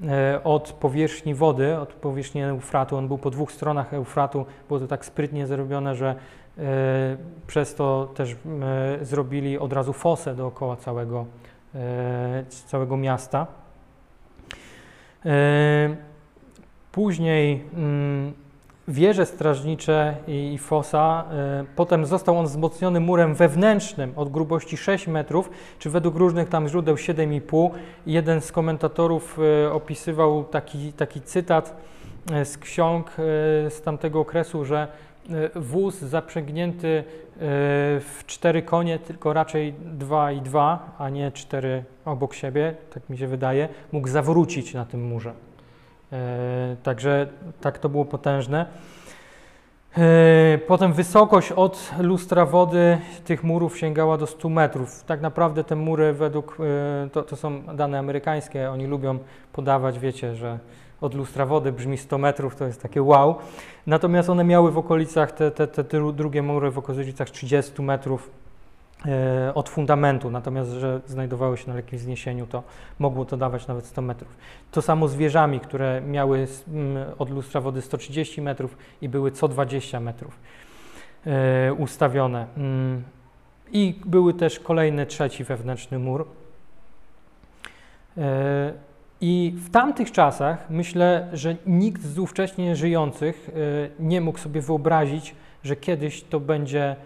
e, 0.08 0.44
od 0.44 0.72
powierzchni 0.72 1.34
wody, 1.34 1.78
od 1.78 1.92
powierzchni 1.92 2.42
Eufratu. 2.42 2.96
On 2.96 3.08
był 3.08 3.18
po 3.18 3.30
dwóch 3.30 3.52
stronach 3.52 3.94
Eufratu. 3.94 4.46
Było 4.68 4.80
to 4.80 4.86
tak 4.86 5.04
sprytnie 5.04 5.46
zrobione, 5.46 5.94
że 5.94 6.14
e, 6.58 7.16
przez 7.46 7.74
to 7.74 8.12
też 8.14 8.36
zrobili 9.02 9.58
od 9.58 9.72
razu 9.72 9.92
fosę 9.92 10.34
dookoła 10.34 10.76
całego, 10.76 11.26
całego 12.66 12.96
miasta. 12.96 13.46
Później 16.92 17.64
mm, 17.74 18.32
wieże 18.90 19.26
strażnicze 19.26 20.16
i, 20.28 20.58
fosa. 20.58 21.24
E, 21.32 21.64
potem 21.76 22.06
został 22.06 22.38
on 22.38 22.46
wzmocniony 22.46 23.00
murem 23.00 23.34
wewnętrznym 23.34 24.12
od 24.16 24.30
grubości 24.30 24.76
6 24.76 25.06
metrów, 25.06 25.50
czy 25.78 25.90
według 25.90 26.16
różnych 26.16 26.48
tam 26.48 26.68
źródeł 26.68 26.94
7,5. 26.94 27.70
Jeden 28.06 28.40
z 28.40 28.52
komentatorów 28.52 29.38
e, 29.66 29.72
opisywał 29.72 30.44
taki, 30.44 30.92
taki 30.92 31.20
cytat 31.20 31.76
e, 32.32 32.44
z 32.44 32.58
ksiąg 32.58 33.10
z 33.68 33.82
tamtego 33.82 34.20
okresu, 34.20 34.64
że 34.64 34.88
wóz 35.54 35.98
zaprzęgnięty 35.98 37.04
w 38.00 38.22
cztery 38.26 38.62
konie, 38.62 38.98
tylko 38.98 39.32
raczej 39.32 39.74
dwa 39.82 40.32
i 40.32 40.40
dwa, 40.40 40.96
a 40.98 41.08
nie 41.08 41.32
cztery 41.32 41.84
obok 42.04 42.34
siebie, 42.34 42.74
tak 42.94 43.10
mi 43.10 43.18
się 43.18 43.26
wydaje, 43.26 43.68
mógł 43.92 44.08
zawrócić 44.08 44.74
na 44.74 44.84
tym 44.84 45.08
murze. 45.08 45.32
E, 46.12 46.76
także 46.82 47.26
tak 47.60 47.78
to 47.78 47.88
było 47.88 48.04
potężne. 48.04 48.66
E, 49.98 50.58
potem 50.58 50.92
wysokość 50.92 51.52
od 51.52 51.90
lustra 52.00 52.46
wody 52.46 52.98
tych 53.24 53.44
murów 53.44 53.78
sięgała 53.78 54.18
do 54.18 54.26
100 54.26 54.48
metrów. 54.48 55.04
Tak 55.04 55.20
naprawdę 55.20 55.64
te 55.64 55.76
mury 55.76 56.12
według, 56.12 56.56
e, 57.04 57.10
to, 57.10 57.22
to 57.22 57.36
są 57.36 57.62
dane 57.62 57.98
amerykańskie, 57.98 58.70
oni 58.70 58.86
lubią 58.86 59.18
podawać, 59.52 59.98
wiecie, 59.98 60.34
że 60.34 60.58
od 61.00 61.14
lustra 61.14 61.46
wody 61.46 61.72
brzmi 61.72 61.98
100 61.98 62.18
metrów, 62.18 62.56
to 62.56 62.66
jest 62.66 62.82
takie 62.82 63.02
wow. 63.02 63.36
Natomiast 63.86 64.30
one 64.30 64.44
miały 64.44 64.72
w 64.72 64.78
okolicach, 64.78 65.32
te, 65.32 65.50
te, 65.50 65.66
te 65.66 66.12
drugie 66.12 66.42
mury 66.42 66.70
w 66.70 66.78
okolicach 66.78 67.30
30 67.30 67.82
metrów 67.82 68.30
od 69.54 69.68
fundamentu, 69.68 70.30
natomiast 70.30 70.70
że 70.70 71.00
znajdowały 71.06 71.56
się 71.56 71.68
na 71.68 71.74
lekkim 71.74 71.98
wzniesieniu, 71.98 72.46
to 72.46 72.62
mogło 72.98 73.24
to 73.24 73.36
dawać 73.36 73.66
nawet 73.66 73.86
100 73.86 74.02
metrów. 74.02 74.36
To 74.70 74.82
samo 74.82 75.08
z 75.08 75.16
wieżami, 75.16 75.60
które 75.60 76.00
miały 76.00 76.46
od 77.18 77.30
lustra 77.30 77.60
wody 77.60 77.82
130 77.82 78.42
metrów 78.42 78.76
i 79.02 79.08
były 79.08 79.30
co 79.30 79.48
20 79.48 80.00
metrów 80.00 80.38
e, 81.26 81.72
ustawione. 81.72 82.46
Mm. 82.56 83.02
I 83.72 84.00
były 84.04 84.34
też 84.34 84.60
kolejny, 84.60 85.06
trzeci 85.06 85.44
wewnętrzny 85.44 85.98
mur. 85.98 86.26
E, 88.18 88.72
I 89.20 89.54
w 89.56 89.70
tamtych 89.70 90.12
czasach 90.12 90.70
myślę, 90.70 91.28
że 91.32 91.56
nikt 91.66 92.02
z 92.02 92.18
ówcześnie 92.18 92.76
żyjących 92.76 93.50
nie 93.98 94.20
mógł 94.20 94.38
sobie 94.38 94.60
wyobrazić, 94.60 95.34
że 95.64 95.76
kiedyś 95.76 96.22
to 96.22 96.40
będzie 96.40 96.96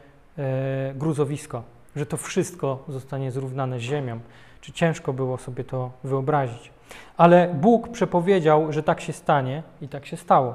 gruzowisko 0.94 1.73
że 1.96 2.06
to 2.06 2.16
wszystko 2.16 2.84
zostanie 2.88 3.30
zrównane 3.30 3.78
z 3.78 3.82
ziemią. 3.82 4.20
Czy 4.60 4.72
ciężko 4.72 5.12
było 5.12 5.38
sobie 5.38 5.64
to 5.64 5.90
wyobrazić? 6.04 6.70
Ale 7.16 7.54
Bóg 7.60 7.88
przepowiedział, 7.88 8.72
że 8.72 8.82
tak 8.82 9.00
się 9.00 9.12
stanie 9.12 9.62
i 9.80 9.88
tak 9.88 10.06
się 10.06 10.16
stało. 10.16 10.54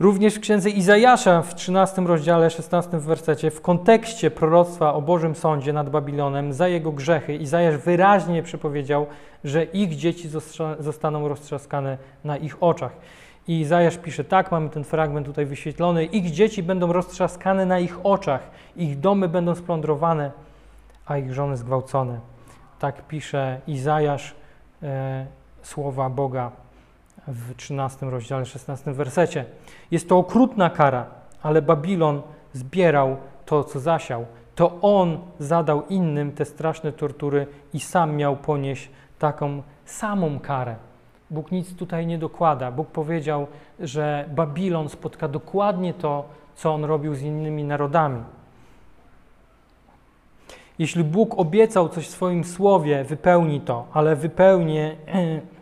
Również 0.00 0.34
w 0.34 0.40
księdze 0.40 0.70
Izajasza 0.70 1.42
w 1.42 1.54
13 1.54 2.02
rozdziale, 2.02 2.50
16 2.50 2.98
wersecie, 2.98 3.50
w 3.50 3.60
kontekście 3.60 4.30
proroctwa 4.30 4.94
o 4.94 5.02
Bożym 5.02 5.34
Sądzie 5.34 5.72
nad 5.72 5.90
Babilonem 5.90 6.52
za 6.52 6.68
jego 6.68 6.92
grzechy, 6.92 7.34
Izajasz 7.34 7.76
wyraźnie 7.76 8.42
przepowiedział, 8.42 9.06
że 9.44 9.64
ich 9.64 9.96
dzieci 9.96 10.28
zostaną 10.78 11.28
roztrzaskane 11.28 11.98
na 12.24 12.36
ich 12.36 12.62
oczach. 12.62 12.92
I 13.48 13.60
Izajasz 13.60 13.98
pisze 13.98 14.24
tak, 14.24 14.50
mamy 14.50 14.70
ten 14.70 14.84
fragment 14.84 15.26
tutaj 15.26 15.46
wyświetlony, 15.46 16.04
ich 16.04 16.30
dzieci 16.30 16.62
będą 16.62 16.92
roztrzaskane 16.92 17.66
na 17.66 17.78
ich 17.78 18.06
oczach, 18.06 18.50
ich 18.76 19.00
domy 19.00 19.28
będą 19.28 19.54
splądrowane, 19.54 20.30
a 21.06 21.18
ich 21.18 21.34
żony 21.34 21.56
zgwałcone. 21.56 22.20
Tak 22.78 23.06
pisze 23.06 23.60
Izajasz 23.66 24.34
e, 24.82 25.26
słowa 25.62 26.10
Boga 26.10 26.50
w 27.28 27.54
13 27.54 28.06
rozdziale, 28.06 28.46
16 28.46 28.92
wersecie. 28.92 29.44
Jest 29.90 30.08
to 30.08 30.18
okrutna 30.18 30.70
kara, 30.70 31.06
ale 31.42 31.62
Babilon 31.62 32.22
zbierał 32.52 33.16
to, 33.46 33.64
co 33.64 33.80
zasiał. 33.80 34.26
To 34.54 34.80
on 34.80 35.18
zadał 35.38 35.86
innym 35.86 36.32
te 36.32 36.44
straszne 36.44 36.92
tortury 36.92 37.46
i 37.72 37.80
sam 37.80 38.16
miał 38.16 38.36
ponieść 38.36 38.90
taką 39.18 39.62
samą 39.84 40.40
karę. 40.40 40.87
Bóg 41.30 41.52
nic 41.52 41.74
tutaj 41.74 42.06
nie 42.06 42.18
dokłada. 42.18 42.72
Bóg 42.72 42.88
powiedział, 42.88 43.46
że 43.80 44.28
Babilon 44.34 44.88
spotka 44.88 45.28
dokładnie 45.28 45.94
to, 45.94 46.24
co 46.54 46.74
on 46.74 46.84
robił 46.84 47.14
z 47.14 47.22
innymi 47.22 47.64
narodami. 47.64 48.22
Jeśli 50.78 51.04
Bóg 51.04 51.38
obiecał 51.38 51.88
coś 51.88 52.06
w 52.06 52.10
swoim 52.10 52.44
słowie, 52.44 53.04
wypełni 53.04 53.60
to, 53.60 53.86
ale, 53.92 54.16
wypełnie, 54.16 54.96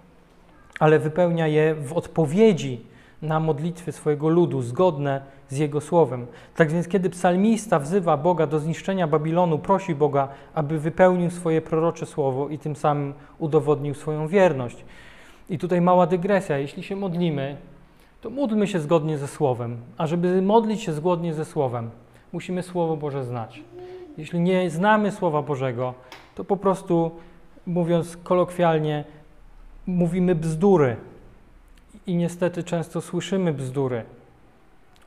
ale 0.80 0.98
wypełnia 0.98 1.46
je 1.46 1.74
w 1.74 1.92
odpowiedzi 1.92 2.86
na 3.22 3.40
modlitwy 3.40 3.92
swojego 3.92 4.28
ludu, 4.28 4.62
zgodne 4.62 5.20
z 5.48 5.58
Jego 5.58 5.80
słowem. 5.80 6.26
Tak 6.56 6.72
więc, 6.72 6.88
kiedy 6.88 7.10
psalmista 7.10 7.78
wzywa 7.78 8.16
Boga 8.16 8.46
do 8.46 8.58
zniszczenia 8.58 9.06
Babilonu, 9.06 9.58
prosi 9.58 9.94
Boga, 9.94 10.28
aby 10.54 10.78
wypełnił 10.78 11.30
swoje 11.30 11.62
prorocze 11.62 12.06
słowo 12.06 12.48
i 12.48 12.58
tym 12.58 12.76
samym 12.76 13.14
udowodnił 13.38 13.94
swoją 13.94 14.28
wierność. 14.28 14.84
I 15.50 15.58
tutaj 15.58 15.80
mała 15.80 16.06
dygresja. 16.06 16.58
Jeśli 16.58 16.82
się 16.82 16.96
modlimy, 16.96 17.56
to 18.20 18.30
módlmy 18.30 18.66
się 18.66 18.80
zgodnie 18.80 19.18
ze 19.18 19.28
Słowem. 19.28 19.76
A 19.98 20.06
żeby 20.06 20.42
modlić 20.42 20.82
się 20.82 20.92
zgodnie 20.92 21.34
ze 21.34 21.44
Słowem, 21.44 21.90
musimy 22.32 22.62
Słowo 22.62 22.96
Boże 22.96 23.24
znać. 23.24 23.62
Jeśli 24.18 24.40
nie 24.40 24.70
znamy 24.70 25.12
Słowa 25.12 25.42
Bożego, 25.42 25.94
to 26.34 26.44
po 26.44 26.56
prostu, 26.56 27.10
mówiąc 27.66 28.16
kolokwialnie, 28.16 29.04
mówimy 29.86 30.34
bzdury. 30.34 30.96
I 32.06 32.16
niestety 32.16 32.64
często 32.64 33.00
słyszymy 33.00 33.52
bzdury 33.52 34.04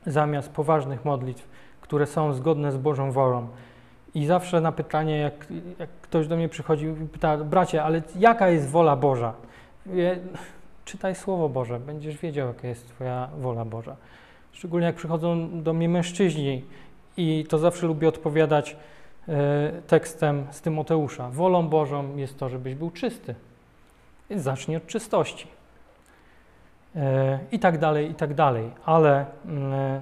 zamiast 0.06 0.52
poważnych 0.52 1.04
modlitw, 1.04 1.48
które 1.80 2.06
są 2.06 2.32
zgodne 2.32 2.72
z 2.72 2.76
Bożą 2.76 3.12
wolą. 3.12 3.48
I 4.14 4.26
zawsze 4.26 4.60
na 4.60 4.72
pytanie, 4.72 5.18
jak, 5.18 5.46
jak 5.78 5.90
ktoś 5.90 6.28
do 6.28 6.36
mnie 6.36 6.48
przychodzi 6.48 6.86
i 6.86 7.08
pyta, 7.08 7.36
bracie, 7.36 7.82
ale 7.82 8.02
jaka 8.18 8.48
jest 8.48 8.68
wola 8.68 8.96
Boża? 8.96 9.32
Czytaj 10.84 11.14
Słowo 11.14 11.48
Boże, 11.48 11.80
będziesz 11.80 12.16
wiedział, 12.16 12.48
jaka 12.48 12.68
jest 12.68 12.88
Twoja 12.88 13.28
wola 13.38 13.64
Boża. 13.64 13.96
Szczególnie 14.52 14.86
jak 14.86 14.96
przychodzą 14.96 15.62
do 15.62 15.72
mnie 15.72 15.88
mężczyźni 15.88 16.64
i 17.16 17.46
to 17.48 17.58
zawsze 17.58 17.86
lubię 17.86 18.08
odpowiadać 18.08 18.76
e, 19.28 19.72
tekstem 19.86 20.46
z 20.50 20.60
Tymoteusza. 20.60 21.30
Wolą 21.30 21.68
Bożą 21.68 22.16
jest 22.16 22.38
to, 22.38 22.48
żebyś 22.48 22.74
był 22.74 22.90
czysty. 22.90 23.34
Więc 24.30 24.42
zacznij 24.42 24.76
od 24.76 24.86
czystości. 24.86 25.46
E, 26.96 27.38
I 27.52 27.58
tak 27.58 27.78
dalej, 27.78 28.10
i 28.10 28.14
tak 28.14 28.34
dalej. 28.34 28.70
Ale 28.84 29.26
e, 29.48 30.00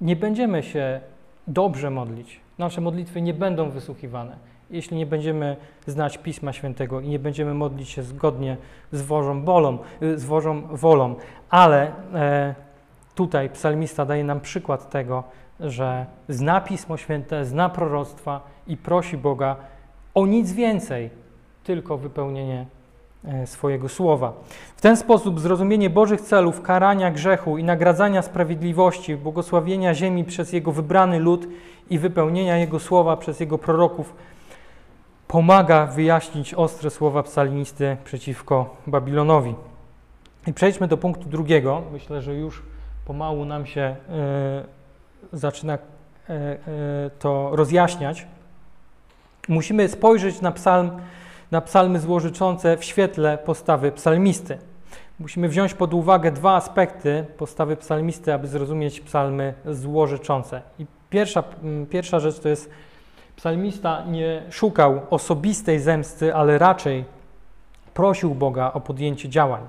nie 0.00 0.16
będziemy 0.16 0.62
się 0.62 1.00
dobrze 1.46 1.90
modlić. 1.90 2.40
Nasze 2.58 2.80
modlitwy 2.80 3.22
nie 3.22 3.34
będą 3.34 3.70
wysłuchiwane 3.70 4.49
jeśli 4.70 4.96
nie 4.96 5.06
będziemy 5.06 5.56
znać 5.86 6.18
Pisma 6.18 6.52
Świętego 6.52 7.00
i 7.00 7.08
nie 7.08 7.18
będziemy 7.18 7.54
modlić 7.54 7.88
się 7.88 8.02
zgodnie 8.02 8.56
z 8.92 9.02
Bożą, 9.02 9.42
bolą, 9.42 9.78
z 10.16 10.24
Bożą 10.24 10.62
wolą. 10.70 11.14
Ale 11.50 11.92
e, 12.14 12.54
tutaj 13.14 13.50
psalmista 13.50 14.04
daje 14.04 14.24
nam 14.24 14.40
przykład 14.40 14.90
tego, 14.90 15.24
że 15.60 16.06
zna 16.28 16.60
Pismo 16.60 16.96
Święte, 16.96 17.44
zna 17.44 17.68
proroctwa 17.68 18.40
i 18.66 18.76
prosi 18.76 19.16
Boga 19.16 19.56
o 20.14 20.26
nic 20.26 20.52
więcej, 20.52 21.10
tylko 21.64 21.98
wypełnienie 21.98 22.66
e, 23.24 23.46
swojego 23.46 23.88
słowa. 23.88 24.32
W 24.76 24.80
ten 24.80 24.96
sposób 24.96 25.40
zrozumienie 25.40 25.90
Bożych 25.90 26.20
celów, 26.20 26.62
karania 26.62 27.10
grzechu 27.10 27.58
i 27.58 27.64
nagradzania 27.64 28.22
sprawiedliwości, 28.22 29.16
błogosławienia 29.16 29.94
ziemi 29.94 30.24
przez 30.24 30.52
Jego 30.52 30.72
wybrany 30.72 31.18
lud 31.18 31.48
i 31.90 31.98
wypełnienia 31.98 32.56
Jego 32.56 32.78
słowa 32.78 33.16
przez 33.16 33.40
Jego 33.40 33.58
proroków 33.58 34.14
pomaga 35.30 35.86
wyjaśnić 35.86 36.54
ostre 36.54 36.90
słowa 36.90 37.22
psalmisty 37.22 37.96
przeciwko 38.04 38.76
Babilonowi. 38.86 39.54
I 40.46 40.52
przejdźmy 40.52 40.88
do 40.88 40.96
punktu 40.96 41.28
drugiego. 41.28 41.82
Myślę, 41.92 42.22
że 42.22 42.34
już 42.34 42.62
pomału 43.04 43.44
nam 43.44 43.66
się 43.66 43.96
y, 45.32 45.38
zaczyna 45.38 45.74
y, 45.74 45.78
y, 46.32 47.10
to 47.18 47.50
rozjaśniać. 47.52 48.26
Musimy 49.48 49.88
spojrzeć 49.88 50.40
na, 50.40 50.52
psalm, 50.52 50.90
na 51.50 51.60
psalmy 51.60 52.00
złożyczące 52.00 52.76
w 52.76 52.84
świetle 52.84 53.38
postawy 53.38 53.92
psalmisty. 53.92 54.58
Musimy 55.18 55.48
wziąć 55.48 55.74
pod 55.74 55.94
uwagę 55.94 56.32
dwa 56.32 56.54
aspekty 56.54 57.26
postawy 57.36 57.76
psalmisty, 57.76 58.34
aby 58.34 58.46
zrozumieć 58.46 59.00
psalmy 59.00 59.54
złożyczące. 59.66 60.62
I 60.78 60.86
pierwsza, 61.10 61.44
pierwsza 61.90 62.20
rzecz 62.20 62.38
to 62.40 62.48
jest 62.48 62.70
Psalmista 63.40 64.04
nie 64.04 64.42
szukał 64.50 65.00
osobistej 65.10 65.78
zemsty, 65.78 66.34
ale 66.34 66.58
raczej 66.58 67.04
prosił 67.94 68.34
Boga 68.34 68.72
o 68.72 68.80
podjęcie 68.80 69.28
działań. 69.28 69.62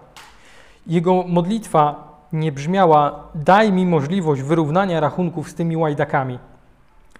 Jego 0.87 1.23
modlitwa 1.27 2.11
nie 2.33 2.51
brzmiała: 2.51 3.23
Daj 3.35 3.71
mi 3.71 3.85
możliwość 3.85 4.41
wyrównania 4.41 4.99
rachunków 4.99 5.49
z 5.49 5.55
tymi 5.55 5.77
łajdakami. 5.77 6.39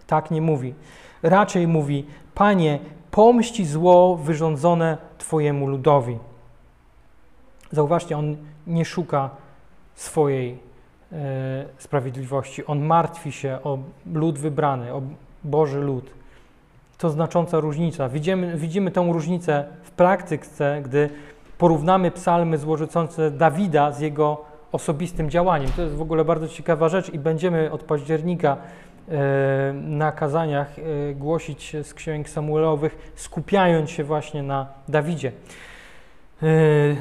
Tak 0.07 0.31
nie 0.31 0.41
mówi. 0.41 0.73
Raczej 1.23 1.67
mówi: 1.67 2.05
Panie, 2.35 2.79
pomści 3.11 3.65
zło 3.65 4.15
wyrządzone 4.15 4.97
Twojemu 5.17 5.67
ludowi. 5.67 6.17
Zauważcie, 7.71 8.17
on 8.17 8.37
nie 8.67 8.85
szuka 8.85 9.29
swojej 9.95 10.59
e, 11.11 11.65
sprawiedliwości. 11.77 12.65
On 12.65 12.81
martwi 12.81 13.31
się 13.31 13.59
o 13.63 13.77
lud 14.13 14.39
wybrany, 14.39 14.93
o 14.93 15.01
Boży 15.43 15.79
lud. 15.79 16.20
To 17.01 17.09
znacząca 17.09 17.59
różnica. 17.59 18.09
Widzimy, 18.09 18.57
widzimy 18.57 18.91
tę 18.91 19.09
różnicę 19.11 19.65
w 19.83 19.91
praktyce, 19.91 20.81
gdy 20.83 21.09
porównamy 21.57 22.11
psalmy 22.11 22.57
złożycące 22.57 23.31
Dawida 23.31 23.91
z 23.91 23.99
jego 23.99 24.41
osobistym 24.71 25.29
działaniem. 25.29 25.71
To 25.75 25.81
jest 25.81 25.95
w 25.95 26.01
ogóle 26.01 26.25
bardzo 26.25 26.47
ciekawa 26.47 26.89
rzecz 26.89 27.13
i 27.13 27.19
będziemy 27.19 27.71
od 27.71 27.83
października 27.83 28.57
e, 29.09 29.73
na 29.73 30.11
kazaniach 30.11 30.79
e, 30.79 31.13
głosić 31.15 31.75
z 31.83 31.93
księg 31.93 32.29
Samuelowych, 32.29 33.11
skupiając 33.15 33.89
się 33.89 34.03
właśnie 34.03 34.43
na 34.43 34.67
Dawidzie. 34.87 35.31
E, 36.43 36.47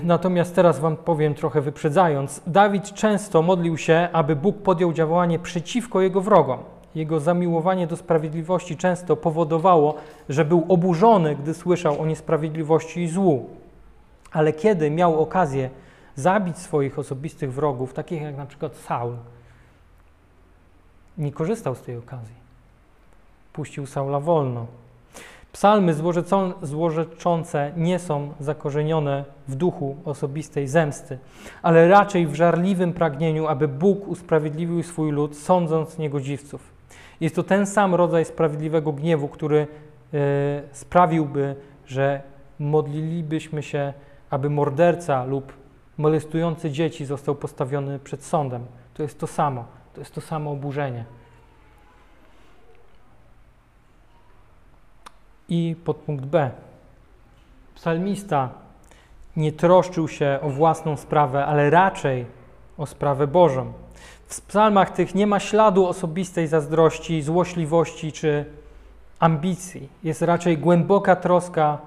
natomiast 0.02 0.54
teraz 0.54 0.80
Wam 0.80 0.96
powiem 0.96 1.34
trochę 1.34 1.60
wyprzedzając. 1.60 2.42
Dawid 2.46 2.94
często 2.94 3.42
modlił 3.42 3.78
się, 3.78 4.08
aby 4.12 4.36
Bóg 4.36 4.62
podjął 4.62 4.92
działanie 4.92 5.38
przeciwko 5.38 6.00
jego 6.00 6.20
wrogom. 6.20 6.58
Jego 6.94 7.20
zamiłowanie 7.20 7.86
do 7.86 7.96
sprawiedliwości 7.96 8.76
często 8.76 9.16
powodowało, 9.16 9.94
że 10.28 10.44
był 10.44 10.66
oburzony, 10.68 11.36
gdy 11.36 11.54
słyszał 11.54 12.00
o 12.00 12.06
niesprawiedliwości 12.06 13.00
i 13.00 13.08
złu. 13.08 13.50
Ale 14.32 14.52
kiedy 14.52 14.90
miał 14.90 15.22
okazję 15.22 15.70
zabić 16.16 16.58
swoich 16.58 16.98
osobistych 16.98 17.52
wrogów, 17.52 17.94
takich 17.94 18.22
jak 18.22 18.36
na 18.36 18.46
przykład 18.46 18.76
Saul, 18.76 19.16
nie 21.18 21.32
korzystał 21.32 21.74
z 21.74 21.82
tej 21.82 21.96
okazji. 21.96 22.34
Puścił 23.52 23.86
Saula 23.86 24.20
wolno. 24.20 24.66
Psalmy 25.52 25.94
złorzeczące 26.62 27.72
nie 27.76 27.98
są 27.98 28.32
zakorzenione 28.40 29.24
w 29.48 29.54
duchu 29.54 29.96
osobistej 30.04 30.68
zemsty, 30.68 31.18
ale 31.62 31.88
raczej 31.88 32.26
w 32.26 32.34
żarliwym 32.34 32.92
pragnieniu, 32.92 33.46
aby 33.46 33.68
Bóg 33.68 34.08
usprawiedliwił 34.08 34.82
swój 34.82 35.10
lud, 35.10 35.36
sądząc 35.36 35.98
niegodziwców. 35.98 36.79
Jest 37.20 37.34
to 37.34 37.42
ten 37.42 37.66
sam 37.66 37.94
rodzaj 37.94 38.24
sprawiedliwego 38.24 38.92
gniewu, 38.92 39.28
który 39.28 39.66
e, 40.14 40.62
sprawiłby, 40.72 41.56
że 41.86 42.22
modlilibyśmy 42.58 43.62
się, 43.62 43.92
aby 44.30 44.50
morderca 44.50 45.24
lub 45.24 45.52
molestujący 45.98 46.70
dzieci 46.70 47.04
został 47.04 47.34
postawiony 47.34 47.98
przed 47.98 48.24
sądem. 48.24 48.66
To 48.94 49.02
jest 49.02 49.18
to 49.18 49.26
samo. 49.26 49.64
To 49.94 50.00
jest 50.00 50.14
to 50.14 50.20
samo 50.20 50.50
oburzenie. 50.50 51.04
I 55.48 55.76
podpunkt 55.84 56.24
B. 56.24 56.50
Psalmista 57.74 58.48
nie 59.36 59.52
troszczył 59.52 60.08
się 60.08 60.38
o 60.42 60.50
własną 60.50 60.96
sprawę, 60.96 61.46
ale 61.46 61.70
raczej 61.70 62.26
o 62.78 62.86
sprawę 62.86 63.26
Bożą. 63.26 63.72
W 64.30 64.40
psalmach 64.40 64.90
tych 64.90 65.14
nie 65.14 65.26
ma 65.26 65.40
śladu 65.40 65.86
osobistej 65.86 66.46
zazdrości, 66.46 67.22
złośliwości 67.22 68.12
czy 68.12 68.44
ambicji. 69.18 69.88
Jest 70.04 70.22
raczej 70.22 70.58
głęboka 70.58 71.16
troska 71.16 71.78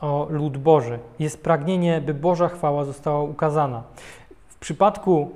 o 0.00 0.26
lud 0.30 0.58
Boży. 0.58 0.98
Jest 1.18 1.42
pragnienie, 1.42 2.00
by 2.00 2.14
Boża 2.14 2.48
chwała 2.48 2.84
została 2.84 3.22
ukazana. 3.22 3.82
W 4.48 4.56
przypadku 4.56 5.30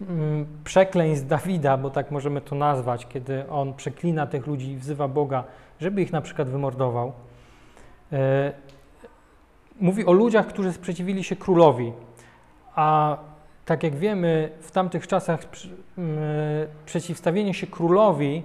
mm, 0.00 0.46
przekleństw 0.64 1.28
Dawida, 1.28 1.76
bo 1.76 1.90
tak 1.90 2.10
możemy 2.10 2.40
to 2.40 2.54
nazwać, 2.54 3.06
kiedy 3.06 3.48
on 3.48 3.74
przeklina 3.74 4.26
tych 4.26 4.46
ludzi 4.46 4.70
i 4.70 4.76
wzywa 4.76 5.08
Boga, 5.08 5.44
żeby 5.80 6.02
ich 6.02 6.12
na 6.12 6.20
przykład 6.20 6.48
wymordował, 6.48 7.12
e, 8.12 8.52
mówi 9.80 10.06
o 10.06 10.12
ludziach, 10.12 10.46
którzy 10.46 10.72
sprzeciwili 10.72 11.24
się 11.24 11.36
królowi, 11.36 11.92
a 12.74 13.16
tak 13.70 13.82
jak 13.82 13.96
wiemy, 13.96 14.50
w 14.60 14.70
tamtych 14.70 15.06
czasach 15.06 15.40
przeciwstawienie 16.86 17.54
się 17.54 17.66
królowi 17.66 18.42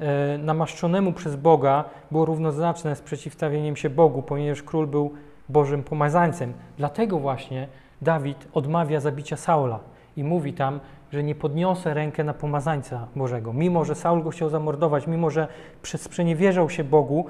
e, 0.00 0.38
namaszczonemu 0.38 1.12
przez 1.12 1.36
Boga 1.36 1.84
było 2.10 2.24
równoznaczne 2.24 2.96
z 2.96 3.00
przeciwstawieniem 3.00 3.76
się 3.76 3.90
Bogu, 3.90 4.22
ponieważ 4.22 4.62
król 4.62 4.86
był 4.86 5.14
Bożym 5.48 5.82
pomazańcem. 5.82 6.52
Dlatego 6.78 7.18
właśnie 7.18 7.68
Dawid 8.02 8.48
odmawia 8.52 9.00
zabicia 9.00 9.36
Saula 9.36 9.80
i 10.16 10.24
mówi 10.24 10.52
tam, 10.52 10.80
że 11.12 11.22
nie 11.22 11.34
podniosę 11.34 11.94
rękę 11.94 12.24
na 12.24 12.34
pomazańca 12.34 13.06
Bożego. 13.16 13.52
Mimo, 13.52 13.84
że 13.84 13.94
Saul 13.94 14.22
go 14.22 14.30
chciał 14.30 14.48
zamordować, 14.48 15.06
mimo, 15.06 15.30
że 15.30 15.48
sprzeniewierzał 15.82 16.70
się 16.70 16.84
Bogu, 16.84 17.26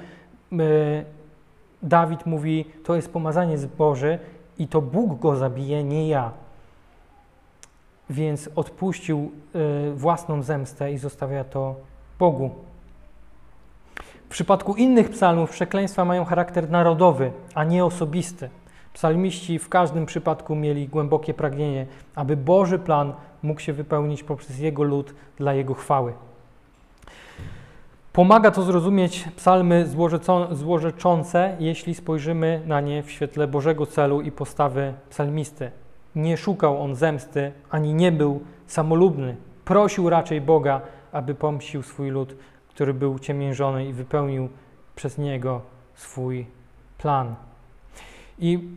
Dawid 1.82 2.26
mówi, 2.26 2.64
to 2.84 2.96
jest 2.96 3.12
pomazaniec 3.12 3.64
Boży 3.64 4.18
i 4.58 4.68
to 4.68 4.82
Bóg 4.82 5.20
go 5.20 5.36
zabije, 5.36 5.84
nie 5.84 6.08
ja 6.08 6.45
więc 8.10 8.50
odpuścił 8.56 9.32
y, 9.90 9.94
własną 9.94 10.42
zemstę 10.42 10.92
i 10.92 10.98
zostawia 10.98 11.44
to 11.44 11.74
Bogu. 12.18 12.50
W 14.26 14.28
przypadku 14.28 14.74
innych 14.74 15.10
psalmów 15.10 15.50
przekleństwa 15.50 16.04
mają 16.04 16.24
charakter 16.24 16.70
narodowy, 16.70 17.32
a 17.54 17.64
nie 17.64 17.84
osobisty. 17.84 18.50
Psalmiści 18.92 19.58
w 19.58 19.68
każdym 19.68 20.06
przypadku 20.06 20.54
mieli 20.54 20.88
głębokie 20.88 21.34
pragnienie, 21.34 21.86
aby 22.14 22.36
Boży 22.36 22.78
plan 22.78 23.12
mógł 23.42 23.60
się 23.60 23.72
wypełnić 23.72 24.22
poprzez 24.22 24.58
Jego 24.58 24.82
lud 24.82 25.14
dla 25.36 25.54
Jego 25.54 25.74
chwały. 25.74 26.12
Pomaga 28.12 28.50
to 28.50 28.62
zrozumieć 28.62 29.24
psalmy 29.36 29.86
złorzeczące, 30.52 31.56
jeśli 31.60 31.94
spojrzymy 31.94 32.62
na 32.66 32.80
nie 32.80 33.02
w 33.02 33.10
świetle 33.10 33.48
Bożego 33.48 33.86
celu 33.86 34.20
i 34.20 34.32
postawy 34.32 34.94
psalmisty. 35.10 35.70
Nie 36.16 36.36
szukał 36.36 36.82
on 36.82 36.94
zemsty, 36.94 37.52
ani 37.70 37.94
nie 37.94 38.12
był 38.12 38.40
samolubny. 38.66 39.36
Prosił 39.64 40.10
raczej 40.10 40.40
Boga, 40.40 40.80
aby 41.12 41.34
pomścił 41.34 41.82
swój 41.82 42.10
lud, 42.10 42.36
który 42.68 42.94
był 42.94 43.18
ciemiężony 43.18 43.86
i 43.86 43.92
wypełnił 43.92 44.48
przez 44.96 45.18
niego 45.18 45.60
swój 45.94 46.46
plan. 46.98 47.34
I 48.38 48.68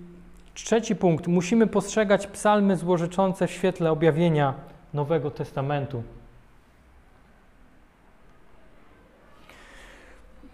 trzeci 0.53 0.95
punkt. 0.95 1.27
Musimy 1.27 1.67
postrzegać 1.67 2.27
psalmy 2.27 2.75
złożyczące 2.75 3.47
w 3.47 3.51
świetle 3.51 3.91
objawienia 3.91 4.53
Nowego 4.93 5.31
Testamentu. 5.31 6.03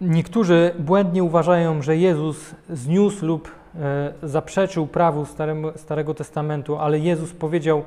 Niektórzy 0.00 0.74
błędnie 0.78 1.24
uważają, 1.24 1.82
że 1.82 1.96
Jezus 1.96 2.54
zniósł 2.70 3.26
lub 3.26 3.50
zaprzeczył 4.22 4.86
prawu 4.86 5.26
Starego 5.76 6.14
Testamentu, 6.14 6.76
ale 6.76 6.98
Jezus 6.98 7.32
powiedział: 7.32 7.82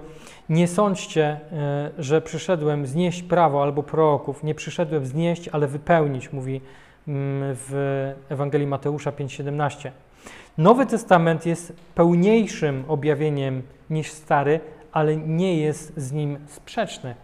Nie 0.49 0.67
sądźcie, 0.67 1.39
e, 1.51 1.91
że 1.97 2.21
przyszedłem 2.21 2.87
znieść 2.87 3.23
prawo 3.23 3.63
albo 3.63 3.83
proroków. 3.83 4.43
Nie 4.43 4.55
przyszedłem 4.55 5.05
znieść, 5.05 5.47
ale 5.47 5.67
wypełnić, 5.67 6.33
mówi 6.33 6.61
mm, 7.07 7.55
w 7.55 8.13
Ewangelii 8.29 8.67
Mateusza 8.67 9.11
5:17. 9.11 9.91
Nowy 10.57 10.85
Testament 10.85 11.45
jest 11.45 11.73
pełniejszym 11.95 12.83
objawieniem 12.87 13.61
niż 13.89 14.11
Stary, 14.11 14.59
ale 14.91 15.17
nie 15.17 15.57
jest 15.57 15.93
z 15.97 16.11
nim 16.11 16.37
sprzeczny. 16.47 17.15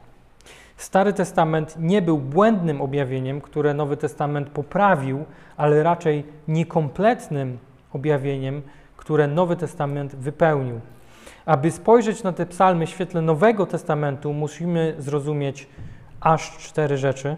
Stary 0.78 1.14
Testament 1.14 1.76
nie 1.80 2.02
był 2.02 2.18
błędnym 2.18 2.82
objawieniem, 2.82 3.42
które 3.42 3.74
Nowy 3.74 3.98
Testament 3.98 4.50
poprawił, 4.50 5.26
ale 5.58 5.84
raczej 5.84 6.24
niekompletnym 6.48 7.58
objawieniem, 7.96 8.62
które 8.98 9.28
Nowy 9.28 9.56
Testament 9.56 10.16
wypełnił. 10.16 10.80
Aby 11.46 11.72
spojrzeć 11.72 12.24
na 12.24 12.34
te 12.34 12.46
psalmy 12.46 12.86
w 12.86 12.90
świetle 12.90 13.22
Nowego 13.22 13.66
Testamentu, 13.66 14.34
musimy 14.34 14.96
zrozumieć 14.98 15.68
aż 16.20 16.58
cztery 16.58 16.98
rzeczy. 16.98 17.38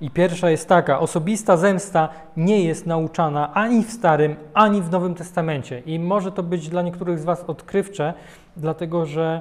I 0.00 0.10
pierwsza 0.10 0.50
jest 0.50 0.68
taka: 0.68 1.00
osobista 1.00 1.56
zemsta 1.56 2.08
nie 2.36 2.64
jest 2.64 2.86
nauczana 2.86 3.54
ani 3.54 3.84
w 3.84 3.92
Starym, 3.92 4.36
ani 4.54 4.82
w 4.82 4.90
Nowym 4.90 5.14
Testamencie. 5.14 5.80
I 5.86 5.98
może 5.98 6.32
to 6.32 6.42
być 6.42 6.68
dla 6.68 6.82
niektórych 6.82 7.18
z 7.18 7.24
Was 7.24 7.44
odkrywcze, 7.44 8.14
dlatego 8.56 9.06
że 9.06 9.40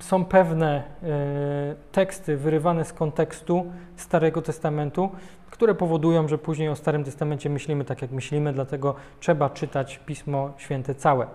są 0.00 0.24
pewne 0.24 0.82
yy, 1.02 1.08
teksty 1.92 2.36
wyrywane 2.36 2.84
z 2.84 2.92
kontekstu 2.92 3.66
Starego 3.96 4.42
Testamentu, 4.42 5.10
które 5.50 5.74
powodują, 5.74 6.28
że 6.28 6.38
później 6.38 6.68
o 6.68 6.76
Starym 6.76 7.04
Testamencie 7.04 7.50
myślimy 7.50 7.84
tak, 7.84 8.02
jak 8.02 8.10
myślimy, 8.10 8.52
dlatego 8.52 8.94
trzeba 9.20 9.50
czytać 9.50 10.00
Pismo 10.06 10.50
Święte 10.56 10.94
całe. 10.94 11.26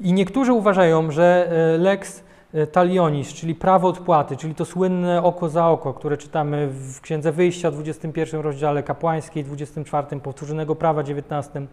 I 0.00 0.12
niektórzy 0.12 0.52
uważają, 0.52 1.10
że 1.10 1.50
e, 1.50 1.78
Lex 1.78 2.24
e, 2.54 2.66
talionis, 2.66 3.34
czyli 3.34 3.54
prawo 3.54 3.88
odpłaty, 3.88 4.36
czyli 4.36 4.54
to 4.54 4.64
słynne 4.64 5.22
oko 5.22 5.48
za 5.48 5.68
oko, 5.68 5.94
które 5.94 6.16
czytamy 6.16 6.68
w 6.68 7.00
Księdze 7.00 7.32
Wyjścia, 7.32 7.70
21 7.70 8.40
rozdziale 8.40 8.82
kapłańskiej, 8.82 9.44
24 9.44 10.20
powtórzonego 10.20 10.74
prawa, 10.74 11.02
19, 11.02 11.66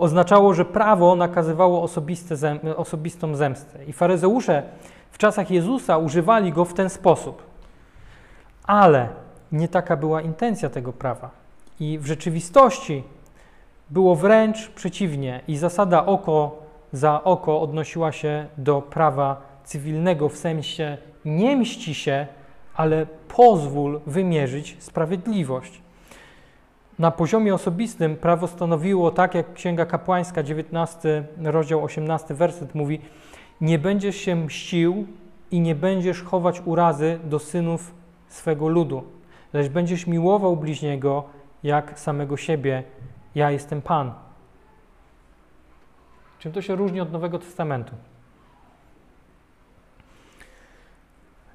oznaczało, 0.00 0.54
że 0.54 0.64
prawo 0.64 1.16
nakazywało 1.16 1.88
zem, 2.30 2.58
osobistą 2.76 3.34
zemstę. 3.34 3.84
I 3.84 3.92
faryzeusze 3.92 4.62
w 5.10 5.18
czasach 5.18 5.50
Jezusa 5.50 5.98
używali 5.98 6.52
go 6.52 6.64
w 6.64 6.74
ten 6.74 6.90
sposób. 6.90 7.42
Ale 8.64 9.08
nie 9.52 9.68
taka 9.68 9.96
była 9.96 10.22
intencja 10.22 10.70
tego 10.70 10.92
prawa. 10.92 11.30
I 11.80 11.98
w 11.98 12.06
rzeczywistości 12.06 13.04
było 13.90 14.16
wręcz 14.16 14.68
przeciwnie. 14.68 15.40
I 15.48 15.56
zasada 15.56 16.06
oko 16.06 16.70
za 16.92 17.24
oko 17.24 17.60
odnosiła 17.60 18.12
się 18.12 18.46
do 18.56 18.82
prawa 18.82 19.42
cywilnego 19.64 20.28
w 20.28 20.36
sensie 20.36 20.98
nie 21.24 21.56
mści 21.56 21.94
się, 21.94 22.26
ale 22.74 23.06
pozwól 23.28 24.00
wymierzyć 24.06 24.76
sprawiedliwość. 24.78 25.79
Na 27.00 27.10
poziomie 27.10 27.54
osobistym 27.54 28.16
prawo 28.16 28.46
stanowiło, 28.46 29.10
tak 29.10 29.34
jak 29.34 29.52
Księga 29.52 29.86
Kapłańska, 29.86 30.42
19 30.42 31.24
rozdział 31.42 31.84
18 31.84 32.34
werset 32.34 32.74
mówi, 32.74 33.00
nie 33.60 33.78
będziesz 33.78 34.16
się 34.16 34.36
mścił 34.36 35.06
i 35.50 35.60
nie 35.60 35.74
będziesz 35.74 36.22
chować 36.22 36.62
urazy 36.64 37.18
do 37.24 37.38
synów 37.38 37.94
swego 38.28 38.68
ludu, 38.68 39.02
lecz 39.52 39.68
będziesz 39.68 40.06
miłował 40.06 40.56
bliźniego 40.56 41.24
jak 41.62 42.00
samego 42.00 42.36
siebie. 42.36 42.82
Ja 43.34 43.50
jestem 43.50 43.82
Pan. 43.82 44.12
Czym 46.38 46.52
to 46.52 46.62
się 46.62 46.76
różni 46.76 47.00
od 47.00 47.12
Nowego 47.12 47.38
Testamentu? 47.38 47.94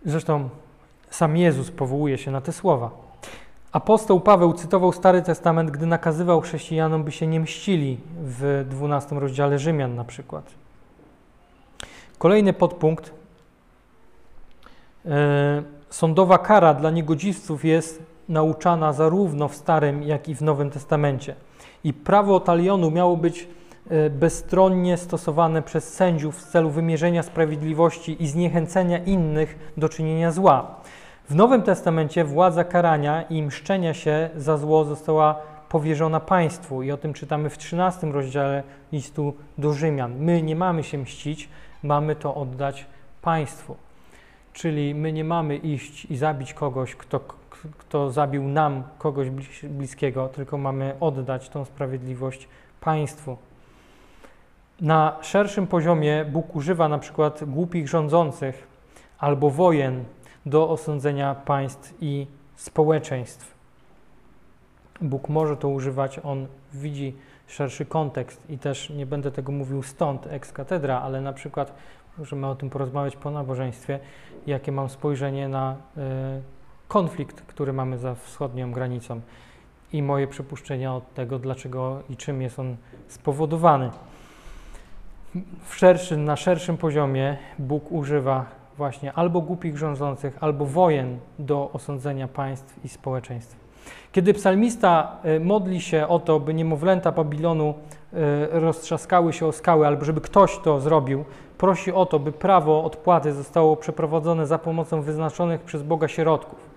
Zresztą 0.06 0.50
sam 1.10 1.38
Jezus 1.38 1.72
powołuje 1.72 2.18
się 2.18 2.32
na 2.32 2.42
te 2.42 2.52
słowa. 2.52 3.05
Apostoł 3.76 4.20
Paweł 4.20 4.54
cytował 4.54 4.92
Stary 4.92 5.22
Testament, 5.22 5.72
gdy 5.72 5.86
nakazywał 5.86 6.42
chrześcijanom, 6.42 7.04
by 7.04 7.12
się 7.12 7.28
nie 7.28 7.40
mścili 7.40 7.98
w 8.18 8.66
12 8.70 9.16
rozdziale 9.16 9.60
Rzymian 9.60 9.96
na 9.96 10.04
przykład. 10.04 10.46
Kolejny 12.18 12.54
podpunkt. 12.54 13.12
E, 15.06 15.64
sądowa 15.90 16.38
kara 16.38 16.74
dla 16.74 16.92
niegodziwców 16.92 17.66
jest 17.66 18.04
nauczana 18.30 18.94
zarówno 18.94 19.48
w 19.48 19.56
Starym, 19.56 20.04
jak 20.04 20.30
i 20.30 20.36
w 20.36 20.42
Nowym 20.42 20.72
Testamencie. 20.72 21.36
I 21.84 21.94
prawo 21.94 22.40
talionu 22.40 22.92
miało 22.92 23.18
być 23.18 23.48
e, 23.90 24.10
bezstronnie 24.10 24.98
stosowane 24.98 25.62
przez 25.62 25.94
sędziów 25.94 26.38
w 26.38 26.48
celu 26.52 26.70
wymierzenia 26.70 27.24
sprawiedliwości 27.24 28.24
i 28.24 28.28
zniechęcenia 28.28 28.98
innych 28.98 29.74
do 29.78 29.90
czynienia 29.90 30.32
zła. 30.32 30.82
W 31.30 31.36
Nowym 31.36 31.62
Testamencie 31.62 32.26
władza 32.26 32.64
karania 32.64 33.22
i 33.22 33.42
mszczenia 33.42 33.94
się 33.94 34.30
za 34.36 34.58
zło 34.58 34.86
została 34.86 35.36
powierzona 35.70 36.20
państwu 36.20 36.84
i 36.84 36.92
o 36.92 36.98
tym 36.98 37.14
czytamy 37.14 37.50
w 37.50 37.58
13 37.58 38.08
rozdziale 38.08 38.64
listu 38.92 39.34
do 39.58 39.74
Rzymian. 39.74 40.16
My 40.20 40.42
nie 40.42 40.56
mamy 40.56 40.84
się 40.84 40.98
mścić, 40.98 41.50
mamy 41.84 42.16
to 42.16 42.36
oddać 42.36 42.86
państwu. 43.22 43.76
Czyli 44.54 44.96
my 44.96 45.14
nie 45.14 45.24
mamy 45.24 45.58
iść 45.58 46.06
i 46.06 46.18
zabić 46.18 46.54
kogoś, 46.54 46.96
kto, 46.96 47.20
kto 47.78 48.12
zabił 48.12 48.44
nam 48.44 48.84
kogoś 48.98 49.30
bliskiego, 49.64 50.28
tylko 50.28 50.58
mamy 50.58 50.96
oddać 51.00 51.50
tą 51.50 51.66
sprawiedliwość 51.66 52.48
państwu. 52.82 53.38
Na 54.82 55.18
szerszym 55.22 55.68
poziomie 55.68 56.26
Bóg 56.26 56.56
używa 56.56 56.90
na 56.90 56.98
przykład 56.98 57.44
głupich 57.44 57.88
rządzących 57.88 58.68
albo 59.20 59.50
wojen 59.50 60.04
do 60.46 60.70
osądzenia 60.70 61.36
państw 61.36 61.94
i 62.02 62.28
społeczeństw. 62.56 63.56
Bóg 65.02 65.30
może 65.30 65.58
to 65.58 65.70
używać, 65.70 66.20
on 66.24 66.48
widzi 66.74 67.16
szerszy 67.48 67.86
kontekst 67.86 68.50
i 68.50 68.58
też 68.58 68.90
nie 68.90 69.06
będę 69.06 69.32
tego 69.32 69.52
mówił 69.52 69.84
stąd 69.84 70.28
ex 70.28 70.52
katedra, 70.52 71.02
ale 71.02 71.22
na 71.22 71.34
przykład 71.34 71.74
możemy 72.18 72.48
o 72.48 72.56
tym 72.56 72.70
porozmawiać 72.70 73.16
po 73.16 73.32
nabożeństwie, 73.32 74.00
jakie 74.48 74.72
mam 74.72 74.90
spojrzenie 74.90 75.48
na 75.48 75.76
y, 75.98 76.02
konflikt, 76.88 77.42
który 77.42 77.74
mamy 77.74 77.98
za 77.98 78.16
wschodnią 78.16 78.72
granicą 78.72 79.22
i 79.94 80.04
moje 80.04 80.28
przypuszczenia 80.28 80.96
od 80.96 81.14
tego, 81.14 81.40
dlaczego 81.40 82.02
i 82.10 82.18
czym 82.18 82.42
jest 82.42 82.60
on 82.60 82.76
spowodowany. 83.08 83.92
W 85.66 85.76
na 86.18 86.36
szerszym 86.36 86.78
poziomie 86.78 87.38
Bóg 87.60 87.92
używa 87.92 88.46
właśnie 88.78 89.14
albo 89.14 89.42
głupich 89.42 89.78
rządzących, 89.78 90.38
albo 90.42 90.66
wojen 90.66 91.18
do 91.40 91.70
osądzenia 91.74 92.28
państw 92.28 92.86
i 92.86 92.90
społeczeństw. 92.90 93.66
Kiedy 94.12 94.34
psalmista 94.34 95.18
e, 95.24 95.40
modli 95.40 95.82
się 95.82 96.08
o 96.08 96.20
to, 96.20 96.40
by 96.40 96.54
niemowlęta 96.54 97.12
Babilonu 97.12 97.74
e, 98.14 98.60
roztrzaskały 98.60 99.34
się 99.34 99.46
o 99.46 99.52
skały, 99.52 99.88
albo 99.88 100.06
żeby 100.06 100.22
ktoś 100.22 100.60
to 100.60 100.80
zrobił, 100.80 101.26
prosi 101.58 101.92
o 101.92 102.06
to, 102.06 102.20
by 102.20 102.32
prawo 102.32 102.84
odpłaty 102.84 103.34
zostało 103.34 103.76
przeprowadzone 103.76 104.48
za 104.48 104.58
pomocą 104.58 105.02
wyznaczonych 105.02 105.62
przez 105.62 105.84
Boga 105.84 106.08
środków, 106.08 106.70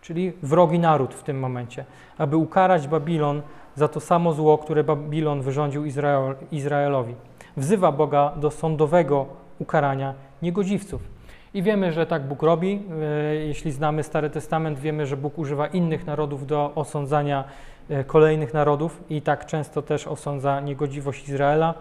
czyli 0.00 0.32
wrogi 0.42 0.78
naród 0.78 1.14
w 1.14 1.22
tym 1.22 1.38
momencie, 1.38 1.84
aby 2.18 2.36
ukarać 2.36 2.88
Babilon 2.88 3.42
za 3.74 3.88
to 3.88 4.00
samo 4.00 4.32
zło, 4.32 4.58
które 4.58 4.84
Babilon 4.84 5.42
wyrządził 5.42 5.84
Izrael, 5.84 6.34
Izraelowi. 6.52 7.14
Wzywa 7.56 7.92
Boga 7.92 8.32
do 8.36 8.50
sądowego 8.50 9.26
ukarania 9.58 10.14
niegodziwców. 10.42 11.15
I 11.56 11.62
wiemy, 11.62 11.92
że 11.92 12.06
tak 12.06 12.28
Bóg 12.28 12.42
robi. 12.42 12.82
E, 13.02 13.34
jeśli 13.34 13.72
znamy 13.72 14.02
Stary 14.02 14.30
Testament, 14.30 14.78
wiemy, 14.78 15.06
że 15.06 15.16
Bóg 15.16 15.38
używa 15.38 15.66
innych 15.66 16.06
narodów 16.06 16.46
do 16.46 16.72
osądzania 16.74 17.44
e, 17.88 18.04
kolejnych 18.04 18.54
narodów 18.54 19.00
i 19.10 19.22
tak 19.22 19.46
często 19.46 19.82
też 19.82 20.06
osądza 20.06 20.60
niegodziwość 20.60 21.28
Izraela 21.28 21.74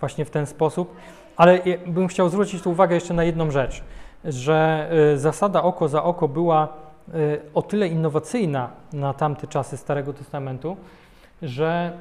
właśnie 0.00 0.24
w 0.24 0.30
ten 0.30 0.46
sposób. 0.46 0.96
Ale 1.36 1.58
bym 1.86 2.08
chciał 2.08 2.28
zwrócić 2.28 2.62
tu 2.62 2.70
uwagę 2.70 2.94
jeszcze 2.94 3.14
na 3.14 3.24
jedną 3.24 3.50
rzecz, 3.50 3.82
że 4.24 4.88
e, 5.12 5.18
zasada 5.18 5.62
oko 5.62 5.88
za 5.88 6.04
oko 6.04 6.28
była 6.28 6.68
o 7.54 7.62
tyle 7.62 7.88
innowacyjna 7.88 8.70
na 8.92 9.14
tamte 9.14 9.46
czasy 9.46 9.76
Starego 9.76 10.12
Testamentu, 10.12 10.76
że 11.42 11.92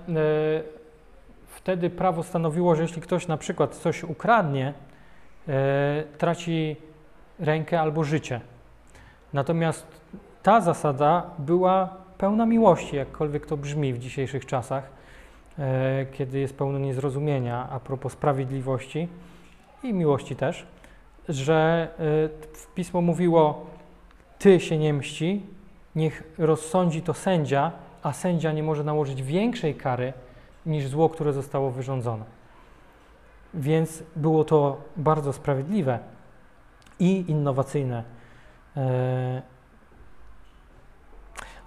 wtedy 1.48 1.90
prawo 1.90 2.24
stanowiło, 2.24 2.76
że 2.76 2.82
jeśli 2.82 3.02
ktoś 3.02 3.28
na 3.28 3.38
przykład 3.38 3.76
coś 3.76 4.04
ukradnie, 4.04 4.74
traci 6.18 6.76
rękę 7.40 7.82
albo 7.82 8.04
życie. 8.04 8.42
Natomiast 9.34 9.88
ta 10.44 10.62
zasada 10.62 11.24
była 11.40 11.90
pełna 12.18 12.46
miłości, 12.46 12.96
jakkolwiek 12.96 13.46
to 13.46 13.58
brzmi 13.58 13.94
w 13.94 14.00
dzisiejszych 14.00 14.46
czasach, 14.46 14.90
e, 15.60 16.06
kiedy 16.14 16.40
jest 16.40 16.58
pełno 16.58 16.80
niezrozumienia 16.80 17.68
a 17.72 17.80
propos 17.80 18.14
sprawiedliwości 18.14 19.08
i 19.84 19.94
miłości 19.94 20.36
też, 20.36 20.66
że 21.30 21.88
e, 22.00 22.76
Pismo 22.76 23.02
mówiło, 23.02 23.66
ty 24.40 24.60
się 24.60 24.78
nie 24.78 24.94
mści, 24.94 25.42
niech 25.96 26.24
rozsądzi 26.38 27.02
to 27.02 27.14
sędzia, 27.14 27.72
a 28.04 28.14
sędzia 28.14 28.52
nie 28.52 28.64
może 28.64 28.84
nałożyć 28.84 29.24
większej 29.24 29.76
kary 29.76 30.14
niż 30.66 30.88
zło, 30.88 31.10
które 31.10 31.34
zostało 31.34 31.72
wyrządzone. 31.72 32.26
Więc 33.54 34.04
było 34.16 34.44
to 34.44 34.78
bardzo 34.98 35.34
sprawiedliwe 35.34 36.00
i 37.00 37.26
innowacyjne. 37.28 38.04
E, 38.78 39.42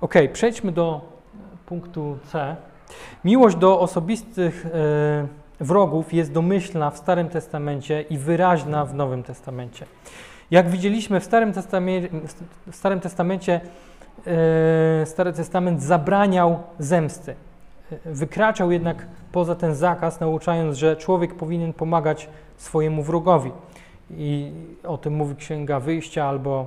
ok, 0.01 0.14
przejdźmy 0.33 0.72
do 0.72 1.01
punktu 1.66 2.18
C. 2.25 2.57
Miłość 3.25 3.57
do 3.57 3.81
osobistych 3.81 4.66
e, 4.66 5.27
wrogów 5.61 6.12
jest 6.12 6.33
domyślna 6.33 6.90
w 6.90 6.99
Starym 6.99 7.29
Testamencie 7.29 8.03
i 8.03 8.18
wyraźna 8.18 8.85
w 8.85 8.94
Nowym 8.94 9.22
Testamencie. 9.22 9.87
Jak 10.51 10.68
widzieliśmy 10.68 11.20
w 11.20 11.25
Starym 11.25 11.53
Testamencie, 11.53 12.09
w 12.66 12.77
Starym 12.77 13.01
Testamencie 13.01 13.61
e, 15.03 15.07
Stary 15.07 15.33
Testament 15.33 15.83
zabraniał 15.83 16.62
zemsty 16.79 17.35
wykraczał 18.05 18.70
jednak 18.70 19.07
poza 19.33 19.55
ten 19.55 19.75
zakaz, 19.75 20.20
nauczając, 20.20 20.77
że 20.77 20.96
człowiek 20.96 21.35
powinien 21.35 21.72
pomagać 21.72 22.29
swojemu 22.57 23.03
wrogowi. 23.03 23.51
I 24.11 24.53
o 24.84 24.99
tym 24.99 25.14
mówi 25.14 25.37
Księga 25.37 25.80
Wyjścia 25.80 26.24
albo 26.24 26.66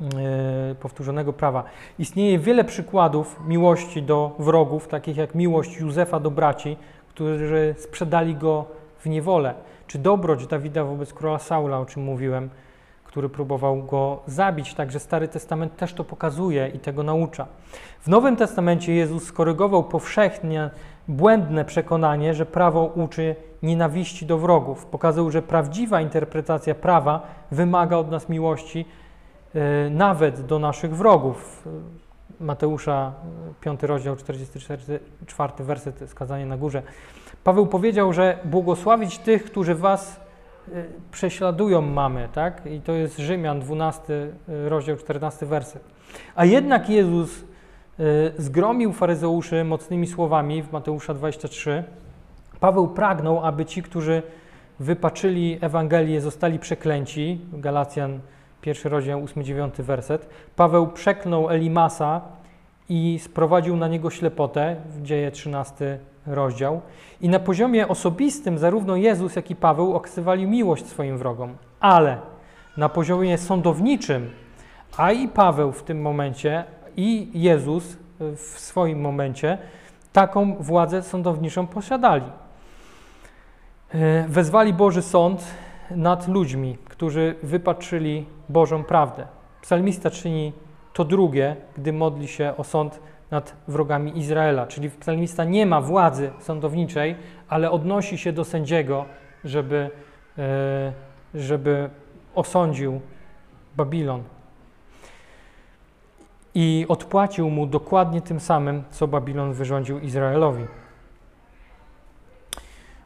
e, 0.00 0.74
powtórzonego 0.74 1.32
prawa. 1.32 1.64
Istnieje 1.98 2.38
wiele 2.38 2.64
przykładów 2.64 3.40
miłości 3.46 4.02
do 4.02 4.36
wrogów, 4.38 4.88
takich 4.88 5.16
jak 5.16 5.34
miłość 5.34 5.76
Józefa 5.76 6.20
do 6.20 6.30
braci, 6.30 6.76
którzy 7.08 7.74
sprzedali 7.78 8.34
go 8.34 8.64
w 8.98 9.06
niewolę, 9.06 9.54
czy 9.86 9.98
dobroć 9.98 10.46
Dawida 10.46 10.84
wobec 10.84 11.12
króla 11.12 11.38
Saula, 11.38 11.78
o 11.78 11.86
czym 11.86 12.02
mówiłem, 12.02 12.50
który 13.14 13.28
próbował 13.28 13.82
go 13.82 14.22
zabić. 14.26 14.74
Także 14.74 15.00
Stary 15.00 15.28
Testament 15.28 15.76
też 15.76 15.94
to 15.94 16.04
pokazuje 16.04 16.68
i 16.68 16.78
tego 16.78 17.02
naucza. 17.02 17.46
W 18.00 18.08
Nowym 18.08 18.36
Testamencie 18.36 18.94
Jezus 18.94 19.24
skorygował 19.24 19.84
powszechnie 19.84 20.70
błędne 21.08 21.64
przekonanie, 21.64 22.34
że 22.34 22.46
prawo 22.46 22.84
uczy 22.84 23.36
nienawiści 23.62 24.26
do 24.26 24.38
wrogów. 24.38 24.86
Pokazał, 24.86 25.30
że 25.30 25.42
prawdziwa 25.42 26.00
interpretacja 26.00 26.74
prawa 26.74 27.22
wymaga 27.50 27.96
od 27.96 28.10
nas 28.10 28.28
miłości 28.28 28.84
e, 29.54 29.90
nawet 29.90 30.46
do 30.46 30.58
naszych 30.58 30.96
wrogów. 30.96 31.68
Mateusza 32.40 33.12
5 33.60 33.82
rozdział 33.82 34.16
44 34.16 35.52
werset 35.58 36.10
skazanie 36.10 36.46
na 36.46 36.56
górze. 36.56 36.82
Paweł 37.44 37.66
powiedział, 37.66 38.12
że 38.12 38.38
błogosławić 38.44 39.18
tych, 39.18 39.44
którzy 39.44 39.74
was 39.74 40.20
e, 40.20 40.23
prześladują 41.12 41.82
mamy, 41.82 42.28
tak? 42.32 42.66
I 42.66 42.80
to 42.80 42.92
jest 42.92 43.18
Rzymian 43.18 43.60
12 43.60 44.32
rozdział 44.48 44.96
14 44.96 45.46
werset. 45.46 45.84
A 46.34 46.44
jednak 46.44 46.90
Jezus 46.90 47.44
Y, 48.00 48.32
zgromił 48.38 48.92
faryzeuszy 48.92 49.64
mocnymi 49.64 50.06
słowami 50.06 50.62
w 50.62 50.72
Mateusza 50.72 51.14
23. 51.14 51.84
Paweł 52.60 52.88
pragnął, 52.88 53.44
aby 53.44 53.64
ci, 53.64 53.82
którzy 53.82 54.22
wypaczyli 54.80 55.58
Ewangelię, 55.60 56.20
zostali 56.20 56.58
przeklęci. 56.58 57.40
Galacjan, 57.52 58.20
pierwszy 58.60 58.88
rozdział, 58.88 59.24
8-9 59.24 59.82
werset. 59.82 60.28
Paweł 60.56 60.86
przeklnął 60.88 61.50
Elimasa 61.50 62.20
i 62.88 63.18
sprowadził 63.22 63.76
na 63.76 63.88
niego 63.88 64.10
ślepotę, 64.10 64.76
w 64.88 65.02
dzieje 65.02 65.30
13 65.30 65.98
rozdział. 66.26 66.80
I 67.20 67.28
na 67.28 67.38
poziomie 67.38 67.88
osobistym 67.88 68.58
zarówno 68.58 68.96
Jezus, 68.96 69.36
jak 69.36 69.50
i 69.50 69.56
Paweł 69.56 69.94
okazywali 69.94 70.46
miłość 70.46 70.86
swoim 70.86 71.18
wrogom. 71.18 71.56
Ale 71.80 72.18
na 72.76 72.88
poziomie 72.88 73.38
sądowniczym, 73.38 74.30
a 74.96 75.12
i 75.12 75.28
Paweł 75.28 75.72
w 75.72 75.82
tym 75.82 76.02
momencie, 76.02 76.64
i 76.96 77.28
Jezus 77.34 77.96
w 78.20 78.54
swoim 78.56 79.00
momencie 79.00 79.58
taką 80.12 80.56
władzę 80.60 81.02
sądowniczą 81.02 81.66
posiadali. 81.66 82.24
E, 83.94 84.28
wezwali 84.28 84.72
Boży 84.72 85.02
Sąd 85.02 85.44
nad 85.90 86.28
ludźmi, 86.28 86.78
którzy 86.84 87.34
wypatrzyli 87.42 88.26
Bożą 88.48 88.84
prawdę. 88.84 89.26
Psalmista 89.62 90.10
czyni 90.10 90.52
to 90.92 91.04
drugie, 91.04 91.56
gdy 91.76 91.92
modli 91.92 92.28
się 92.28 92.52
o 92.56 92.64
sąd 92.64 93.00
nad 93.30 93.56
wrogami 93.68 94.18
Izraela. 94.18 94.66
Czyli 94.66 94.90
psalmista 94.90 95.44
nie 95.44 95.66
ma 95.66 95.80
władzy 95.80 96.30
sądowniczej, 96.40 97.16
ale 97.48 97.70
odnosi 97.70 98.18
się 98.18 98.32
do 98.32 98.44
sędziego, 98.44 99.04
żeby, 99.44 99.90
e, 100.38 100.92
żeby 101.34 101.90
osądził 102.34 103.00
Babilon 103.76 104.22
i 106.54 106.86
odpłacił 106.88 107.50
mu 107.50 107.66
dokładnie 107.66 108.20
tym 108.20 108.40
samym, 108.40 108.82
co 108.90 109.08
Babilon 109.08 109.52
wyrządził 109.52 109.98
Izraelowi. 109.98 110.64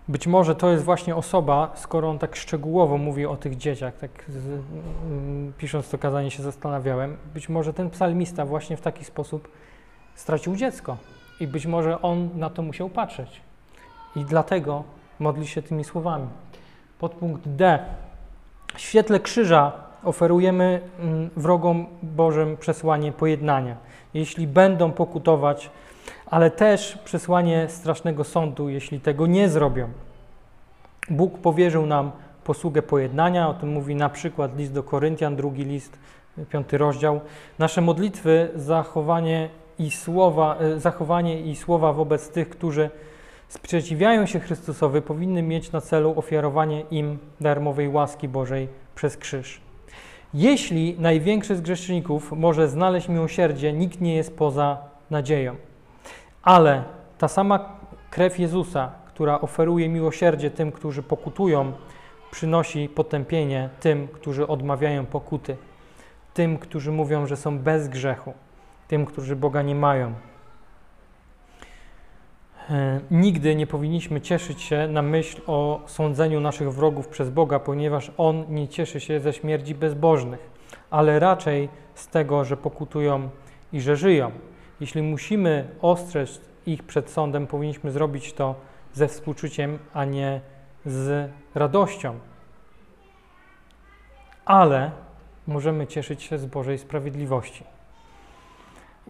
Być 0.08 0.26
może 0.26 0.54
to 0.54 0.70
jest 0.70 0.84
właśnie 0.84 1.16
osoba, 1.16 1.72
skoro 1.74 2.10
on 2.10 2.18
tak 2.18 2.36
szczegółowo 2.36 2.98
mówi 2.98 3.26
o 3.26 3.36
tych 3.36 3.56
dzieciach, 3.56 3.96
tak 3.96 4.24
mm, 4.28 5.52
pisząc 5.58 5.88
to 5.88 5.98
kazanie 5.98 6.30
się 6.30 6.42
zastanawiałem, 6.42 7.16
być 7.34 7.48
może 7.48 7.72
ten 7.72 7.90
psalmista 7.90 8.44
właśnie 8.44 8.76
w 8.76 8.80
taki 8.80 9.04
sposób 9.04 9.48
stracił 10.18 10.56
dziecko 10.56 10.96
i 11.40 11.46
być 11.46 11.66
może 11.66 12.02
on 12.02 12.28
na 12.34 12.50
to 12.50 12.62
musiał 12.62 12.88
patrzeć. 12.88 13.40
I 14.16 14.24
dlatego 14.24 14.84
modli 15.18 15.46
się 15.46 15.62
tymi 15.62 15.84
słowami. 15.84 16.26
Podpunkt 16.98 17.48
D. 17.48 17.78
W 18.74 18.80
świetle 18.80 19.20
krzyża 19.20 19.72
oferujemy 20.04 20.80
mm, 21.00 21.30
wrogom 21.36 21.86
Bożym 22.02 22.56
przesłanie 22.56 23.12
pojednania. 23.12 23.76
Jeśli 24.14 24.46
będą 24.46 24.92
pokutować, 24.92 25.70
ale 26.26 26.50
też 26.50 26.98
przesłanie 27.04 27.66
strasznego 27.68 28.24
sądu, 28.24 28.68
jeśli 28.68 29.00
tego 29.00 29.26
nie 29.26 29.48
zrobią. 29.48 29.88
Bóg 31.10 31.38
powierzył 31.38 31.86
nam 31.86 32.10
posługę 32.44 32.82
pojednania, 32.82 33.48
o 33.48 33.54
tym 33.54 33.68
mówi 33.68 33.94
na 33.94 34.08
przykład 34.08 34.56
list 34.56 34.72
do 34.72 34.82
Koryntian, 34.82 35.36
drugi 35.36 35.64
list, 35.64 35.98
piąty 36.50 36.78
rozdział. 36.78 37.20
Nasze 37.58 37.80
modlitwy, 37.80 38.50
zachowanie 38.54 39.48
i 39.78 39.90
słowa, 39.90 40.56
e, 40.56 40.80
zachowanie 40.80 41.40
i 41.40 41.56
słowa 41.56 41.92
wobec 41.92 42.30
tych, 42.30 42.48
którzy 42.48 42.90
sprzeciwiają 43.48 44.26
się 44.26 44.40
Chrystusowi, 44.40 45.02
powinny 45.02 45.42
mieć 45.42 45.72
na 45.72 45.80
celu 45.80 46.14
ofiarowanie 46.16 46.80
im 46.90 47.18
darmowej 47.40 47.88
łaski 47.88 48.28
Bożej 48.28 48.68
przez 48.94 49.16
krzyż. 49.16 49.60
Jeśli 50.34 50.96
największy 50.98 51.56
z 51.56 51.60
grzeszników 51.60 52.32
może 52.32 52.68
znaleźć 52.68 53.08
miłosierdzie, 53.08 53.72
nikt 53.72 54.00
nie 54.00 54.16
jest 54.16 54.36
poza 54.36 54.78
nadzieją. 55.10 55.56
Ale 56.42 56.82
ta 57.18 57.28
sama 57.28 57.78
krew 58.10 58.38
Jezusa, 58.38 58.92
która 59.06 59.40
oferuje 59.40 59.88
miłosierdzie 59.88 60.50
tym, 60.50 60.72
którzy 60.72 61.02
pokutują, 61.02 61.72
przynosi 62.30 62.88
potępienie 62.88 63.68
tym, 63.80 64.08
którzy 64.08 64.46
odmawiają 64.46 65.06
pokuty, 65.06 65.56
tym, 66.34 66.58
którzy 66.58 66.92
mówią, 66.92 67.26
że 67.26 67.36
są 67.36 67.58
bez 67.58 67.88
grzechu, 67.88 68.34
tym, 68.88 69.06
którzy 69.06 69.36
Boga 69.36 69.62
nie 69.62 69.74
mają. 69.74 70.14
E, 72.70 73.00
nigdy 73.10 73.54
nie 73.54 73.66
powinniśmy 73.66 74.20
cieszyć 74.20 74.62
się 74.62 74.88
na 74.88 75.02
myśl 75.02 75.40
o 75.46 75.80
sądzeniu 75.86 76.40
naszych 76.40 76.72
wrogów 76.72 77.08
przez 77.08 77.30
Boga, 77.30 77.58
ponieważ 77.58 78.12
On 78.16 78.44
nie 78.48 78.68
cieszy 78.68 79.00
się 79.00 79.20
ze 79.20 79.32
śmierci 79.32 79.74
bezbożnych, 79.74 80.50
ale 80.90 81.18
raczej 81.18 81.68
z 81.94 82.08
tego, 82.08 82.44
że 82.44 82.56
pokutują 82.56 83.30
i 83.72 83.80
że 83.80 83.96
żyją. 83.96 84.30
Jeśli 84.80 85.02
musimy 85.02 85.68
ostrzec 85.82 86.40
ich 86.66 86.82
przed 86.82 87.10
sądem, 87.10 87.46
powinniśmy 87.46 87.90
zrobić 87.90 88.32
to 88.32 88.54
ze 88.92 89.08
współczuciem, 89.08 89.78
a 89.94 90.04
nie 90.04 90.40
z 90.86 91.30
radością. 91.54 92.18
Ale 94.44 94.90
możemy 95.46 95.86
cieszyć 95.86 96.22
się 96.22 96.38
z 96.38 96.46
Bożej 96.46 96.78
sprawiedliwości. 96.78 97.77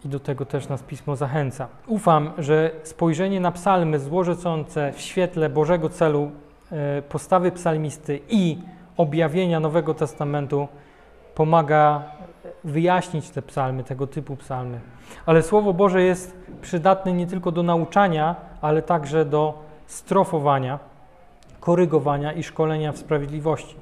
I 0.05 0.09
do 0.09 0.19
tego 0.19 0.45
też 0.45 0.69
nas 0.69 0.83
Pismo 0.83 1.15
zachęca. 1.15 1.67
Ufam, 1.87 2.31
że 2.37 2.71
spojrzenie 2.83 3.39
na 3.39 3.51
psalmy 3.51 3.99
złożące 3.99 4.93
w 4.93 5.01
świetle 5.01 5.49
Bożego 5.49 5.89
celu 5.89 6.31
e, 6.71 7.01
postawy 7.01 7.51
psalmisty 7.51 8.19
i 8.29 8.57
objawienia 8.97 9.59
Nowego 9.59 9.93
Testamentu 9.93 10.67
pomaga 11.35 12.03
wyjaśnić 12.63 13.29
te 13.29 13.41
psalmy, 13.41 13.83
tego 13.83 14.07
typu 14.07 14.35
psalmy. 14.35 14.79
Ale 15.25 15.43
Słowo 15.43 15.73
Boże 15.73 16.01
jest 16.01 16.37
przydatne 16.61 17.13
nie 17.13 17.27
tylko 17.27 17.51
do 17.51 17.63
nauczania, 17.63 18.35
ale 18.61 18.81
także 18.81 19.25
do 19.25 19.63
strofowania, 19.87 20.79
korygowania 21.59 22.33
i 22.33 22.43
szkolenia 22.43 22.91
w 22.91 22.97
sprawiedliwości. 22.97 23.75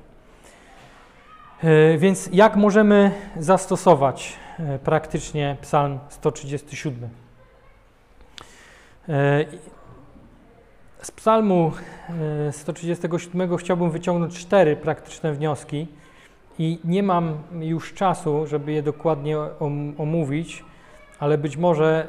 E, 1.64 1.98
więc 1.98 2.30
jak 2.34 2.56
możemy 2.56 3.12
zastosować 3.38 4.34
e, 4.34 4.47
praktycznie 4.84 5.58
Psalm 5.62 6.00
137? 6.10 7.10
E, 9.10 9.46
z 11.02 11.12
Psalmu 11.12 11.72
137 12.52 13.58
chciałbym 13.58 13.92
wyciągnąć 13.92 14.40
cztery 14.40 14.76
praktyczne 14.76 15.34
wnioski 15.34 15.88
i 16.60 16.80
nie 16.84 17.04
mam 17.04 17.38
już 17.60 17.94
czasu, 17.94 18.48
żeby 18.48 18.72
je 18.72 18.84
dokładnie 18.84 19.38
omówić, 19.98 20.66
ale 21.20 21.38
być 21.38 21.58
może 21.58 22.08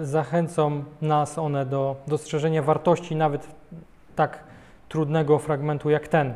zachęcą 0.00 0.84
nas 1.02 1.38
one 1.38 1.66
do 1.66 1.96
dostrzeżenia 2.06 2.62
wartości 2.62 3.16
nawet 3.16 3.48
tak 4.16 4.44
trudnego 4.88 5.38
fragmentu 5.38 5.90
jak 5.90 6.08
ten. 6.08 6.34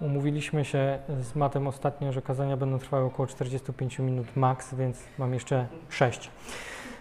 Umówiliśmy 0.00 0.64
się 0.64 0.98
z 1.20 1.36
Matem 1.36 1.66
ostatnio, 1.66 2.12
że 2.12 2.22
kazania 2.22 2.56
będą 2.56 2.78
trwały 2.78 3.04
około 3.04 3.26
45 3.26 3.98
minut 3.98 4.36
max, 4.36 4.74
więc 4.74 4.98
mam 5.18 5.34
jeszcze 5.34 5.66
6. 5.88 6.30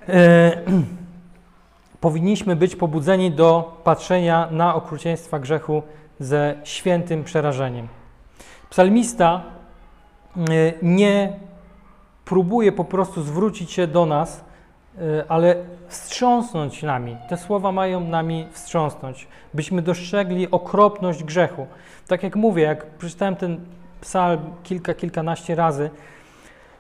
E, 0.10 0.62
powinniśmy 2.02 2.56
być 2.56 2.76
pobudzeni 2.76 3.32
do 3.32 3.78
patrzenia 3.84 4.47
na 4.52 4.76
okrucieństwa 4.76 5.39
grzechu 5.39 5.84
ze 6.20 6.56
świętym 6.64 7.24
przerażeniem. 7.24 7.88
Psalmista 8.70 9.43
e, 10.38 10.41
nie 10.82 11.39
próbuje 12.26 12.72
po 12.72 12.86
prostu 12.86 13.22
zwrócić 13.22 13.72
się 13.72 13.88
do 13.88 14.06
nas, 14.06 14.43
e, 14.97 15.26
ale 15.28 15.56
wstrząsnąć 15.89 16.83
nami. 16.83 17.17
Te 17.29 17.37
słowa 17.37 17.71
mają 17.71 17.99
nami 17.99 18.47
wstrząsnąć, 18.51 19.27
byśmy 19.53 19.81
dostrzegli 19.81 20.51
okropność 20.51 21.23
grzechu. 21.23 21.67
Tak 22.07 22.23
jak 22.23 22.35
mówię, 22.35 22.63
jak 22.63 22.85
przeczytałem 22.85 23.35
ten 23.35 23.59
psalm 24.01 24.39
kilka, 24.63 24.93
kilkanaście 24.93 25.55
razy, 25.55 25.89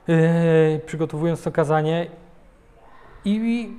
yy, 0.07 0.81
przygotowując 0.85 1.43
to 1.43 1.51
kazanie, 1.51 2.07
i, 3.25 3.31
i 3.31 3.73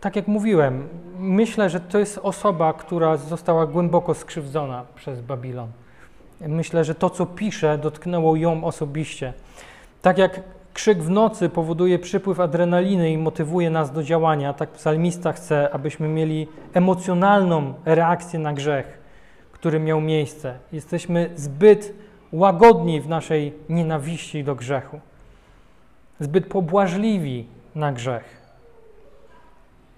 tak 0.00 0.16
jak 0.16 0.28
mówiłem, 0.28 0.88
myślę, 1.18 1.70
że 1.70 1.80
to 1.80 1.98
jest 1.98 2.20
osoba, 2.22 2.72
która 2.72 3.16
została 3.16 3.66
głęboko 3.66 4.14
skrzywdzona 4.14 4.84
przez 4.94 5.20
Babilon. 5.20 5.68
Myślę, 6.40 6.84
że 6.84 6.94
to, 6.94 7.10
co 7.10 7.26
pisze, 7.26 7.78
dotknęło 7.78 8.36
ją 8.36 8.64
osobiście. 8.64 9.32
Tak 10.02 10.18
jak 10.18 10.40
krzyk 10.74 11.02
w 11.02 11.10
nocy 11.10 11.48
powoduje 11.48 11.98
przypływ 11.98 12.40
adrenaliny 12.40 13.10
i 13.10 13.18
motywuje 13.18 13.70
nas 13.70 13.92
do 13.92 14.02
działania, 14.02 14.52
tak 14.52 14.70
psalmista 14.70 15.32
chce, 15.32 15.70
abyśmy 15.72 16.08
mieli 16.08 16.48
emocjonalną 16.72 17.74
reakcję 17.84 18.38
na 18.38 18.52
grzech, 18.52 18.98
który 19.52 19.80
miał 19.80 20.00
miejsce. 20.00 20.58
Jesteśmy 20.72 21.30
zbyt 21.36 21.94
łagodni 22.32 23.00
w 23.00 23.08
naszej 23.08 23.52
nienawiści 23.68 24.44
do 24.44 24.54
grzechu, 24.54 25.00
zbyt 26.20 26.46
pobłażliwi 26.46 27.46
na 27.74 27.92
grzech. 27.92 28.42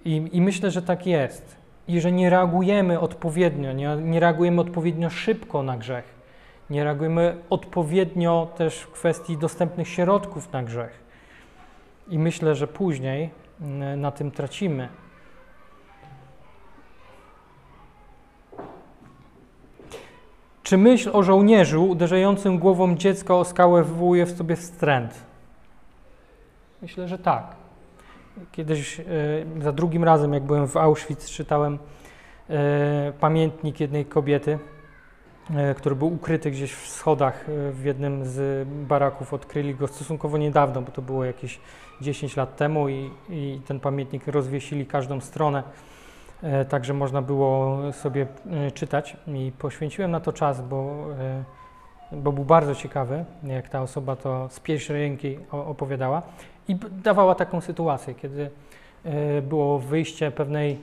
I, 0.05 0.29
i 0.33 0.41
myślę, 0.41 0.71
że 0.71 0.83
tak 0.83 1.07
jest. 1.07 1.57
I 1.89 2.01
że 2.01 2.13
nie 2.13 2.31
reagujemy 2.31 3.01
odpowiednio, 3.01 3.73
nie, 3.73 3.97
nie 3.97 4.21
reagujemy 4.21 4.61
odpowiednio 4.61 5.11
szybko 5.11 5.63
na 5.63 5.77
grzech. 5.77 6.16
Nie 6.71 6.85
reagujemy 6.85 7.37
odpowiednio 7.51 8.49
też 8.57 8.81
w 8.81 8.91
kwestii 8.91 9.37
dostępnych 9.37 9.89
środków 9.89 10.53
na 10.53 10.63
grzech. 10.63 11.05
I 12.09 12.19
myślę, 12.19 12.55
że 12.55 12.67
później 12.67 13.31
mm, 13.61 14.01
na 14.01 14.11
tym 14.11 14.31
tracimy. 14.31 14.89
Czy 20.63 20.79
myśl 20.79 21.11
o 21.13 21.23
żołnierzu 21.23 21.89
uderzającym 21.89 22.59
głową 22.59 22.97
dziecka 22.97 23.35
o 23.35 23.45
skałę 23.45 23.85
wywołuje 23.85 24.27
w 24.27 24.37
sobie 24.37 24.57
wstręt? 24.57 25.15
Myślę, 26.83 27.09
że 27.09 27.19
tak. 27.19 27.57
Kiedyś, 28.53 29.01
e, 29.01 29.05
za 29.63 29.73
drugim 29.73 30.05
razem, 30.05 30.33
jak 30.33 30.43
byłem 30.43 30.69
w 30.69 30.77
Auschwitz, 30.77 31.31
czytałem 31.31 31.79
e, 32.51 33.13
pamiętnik 33.21 33.81
jednej 33.81 34.05
kobiety, 34.05 34.59
który 35.77 35.97
był 35.97 36.15
ukryty 36.15 36.51
gdzieś 36.51 36.75
w 36.75 36.89
schodach 36.89 37.45
w 37.73 37.85
jednym 37.85 38.25
z 38.25 38.69
baraków. 38.69 39.35
Odkryli 39.35 39.75
go 39.75 39.87
stosunkowo 39.87 40.39
niedawno, 40.39 40.83
bo 40.83 40.93
to 40.93 41.03
było 41.03 41.25
jakieś 41.25 41.61
10 42.01 42.37
lat 42.37 42.57
temu 42.57 42.89
i, 42.89 43.11
i 43.29 43.61
ten 43.67 43.81
pamiętnik 43.81 44.27
rozwiesili 44.27 44.87
każdą 44.87 45.21
stronę. 45.21 45.63
E, 46.43 46.65
także 46.65 46.95
można 46.95 47.23
było 47.23 47.79
sobie 47.93 48.27
e, 48.51 48.71
czytać 48.71 49.17
i 49.27 49.53
poświęciłem 49.59 50.11
na 50.11 50.21
to 50.21 50.33
czas, 50.33 50.61
bo, 50.61 51.05
e, 51.21 51.45
bo 52.13 52.33
był 52.33 52.45
bardzo 52.45 52.75
ciekawy, 52.75 53.25
jak 53.43 53.69
ta 53.69 53.83
osoba 53.83 54.17
to 54.17 54.49
z 54.49 54.61
pierwszej 54.61 54.97
ręki 54.97 55.39
opowiadała 55.51 56.23
i 56.69 56.77
dawała 57.05 57.35
taką 57.35 57.61
sytuację, 57.61 58.15
kiedy 58.15 58.51
było 59.43 59.79
wyjście 59.79 60.31
pewnej, 60.31 60.79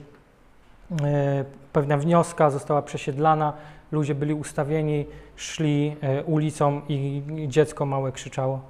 pewna 1.73 1.97
wnioska 1.97 2.49
została 2.49 2.81
przesiedlana, 2.81 3.53
ludzie 3.93 4.15
byli 4.15 4.33
ustawieni, 4.33 5.05
szli 5.35 5.95
ulicą 6.25 6.81
i 6.89 7.21
dziecko 7.47 7.85
małe 7.85 8.11
krzyczało. 8.11 8.61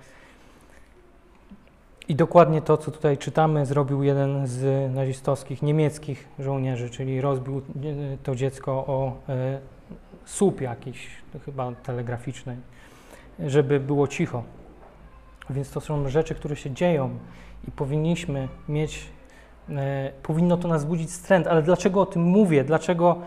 I 2.07 2.15
dokładnie 2.15 2.61
to, 2.61 2.77
co 2.77 2.91
tutaj 2.91 3.17
czytamy, 3.17 3.65
zrobił 3.65 4.03
jeden 4.03 4.47
z 4.47 4.91
nazistowskich, 4.93 5.61
niemieckich 5.61 6.27
żołnierzy, 6.39 6.89
czyli 6.89 7.21
rozbił 7.21 7.57
e, 7.57 7.61
to 8.23 8.35
dziecko 8.35 8.71
o 8.71 9.17
e, 9.29 9.59
słup 10.25 10.61
jakiś, 10.61 11.07
chyba 11.45 11.71
telegraficzny, 11.71 12.57
żeby 13.39 13.79
było 13.79 14.07
cicho. 14.07 14.43
Więc 15.49 15.71
to 15.71 15.81
są 15.81 16.09
rzeczy, 16.09 16.35
które 16.35 16.55
się 16.55 16.71
dzieją 16.71 17.09
i 17.67 17.71
powinniśmy 17.71 18.47
mieć, 18.69 19.09
e, 19.69 20.11
powinno 20.23 20.57
to 20.57 20.67
nas 20.67 20.85
budzić 20.85 21.11
stręt. 21.11 21.47
Ale 21.47 21.61
dlaczego 21.61 22.01
o 22.01 22.05
tym 22.05 22.21
mówię? 22.23 22.63
Dlaczego 22.63 23.17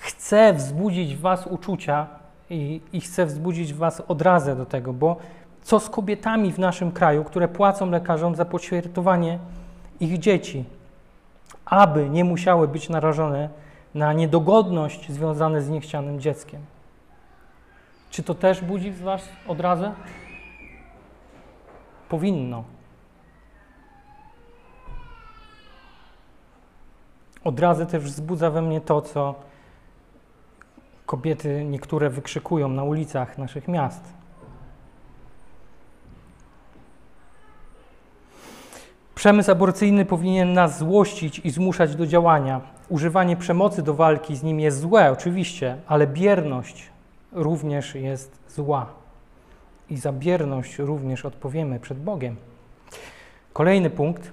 chcę 0.00 0.52
wzbudzić 0.52 1.16
w 1.16 1.20
Was 1.20 1.46
uczucia 1.46 2.06
i, 2.50 2.80
i 2.92 3.00
chcę 3.00 3.26
wzbudzić 3.26 3.72
w 3.72 3.76
Was 3.76 4.02
odrazę 4.08 4.56
do 4.56 4.66
tego? 4.66 4.92
Bo 4.92 5.16
co 5.62 5.80
z 5.80 5.90
kobietami 5.90 6.52
w 6.52 6.58
naszym 6.58 6.92
kraju, 6.92 7.24
które 7.24 7.48
płacą 7.48 7.90
lekarzom 7.90 8.34
za 8.34 8.44
poćwiartowanie 8.44 9.38
ich 10.00 10.18
dzieci, 10.18 10.64
aby 11.64 12.10
nie 12.10 12.24
musiały 12.24 12.68
być 12.68 12.88
narażone 12.88 13.48
na 13.94 14.12
niedogodność 14.12 15.12
związane 15.12 15.62
z 15.62 15.68
niechcianym 15.68 16.20
dzieckiem? 16.20 16.60
Czy 18.10 18.22
to 18.22 18.34
też 18.34 18.60
budzi 18.60 18.90
w 18.90 19.00
Was 19.00 19.28
odrazę? 19.48 19.92
Powinno. 22.08 22.64
Odrazę 27.44 27.86
też 27.86 28.02
wzbudza 28.02 28.50
we 28.50 28.62
mnie 28.62 28.80
to, 28.80 29.02
co 29.02 29.49
kobiety 31.10 31.64
niektóre 31.64 32.10
wykrzykują 32.10 32.68
na 32.68 32.84
ulicach 32.84 33.38
naszych 33.38 33.68
miast. 33.68 34.04
Przemysł 39.14 39.50
aborcyjny 39.50 40.04
powinien 40.04 40.52
nas 40.52 40.78
złościć 40.78 41.38
i 41.38 41.50
zmuszać 41.50 41.96
do 41.96 42.06
działania. 42.06 42.60
Używanie 42.88 43.36
przemocy 43.36 43.82
do 43.82 43.94
walki 43.94 44.36
z 44.36 44.42
nim 44.42 44.60
jest 44.60 44.80
złe, 44.80 45.12
oczywiście, 45.12 45.76
ale 45.86 46.06
bierność 46.06 46.90
również 47.32 47.94
jest 47.94 48.38
zła. 48.48 48.86
I 49.90 49.96
za 49.96 50.12
bierność 50.12 50.78
również 50.78 51.24
odpowiemy 51.24 51.80
przed 51.80 51.98
Bogiem. 51.98 52.36
Kolejny 53.52 53.90
punkt. 53.90 54.30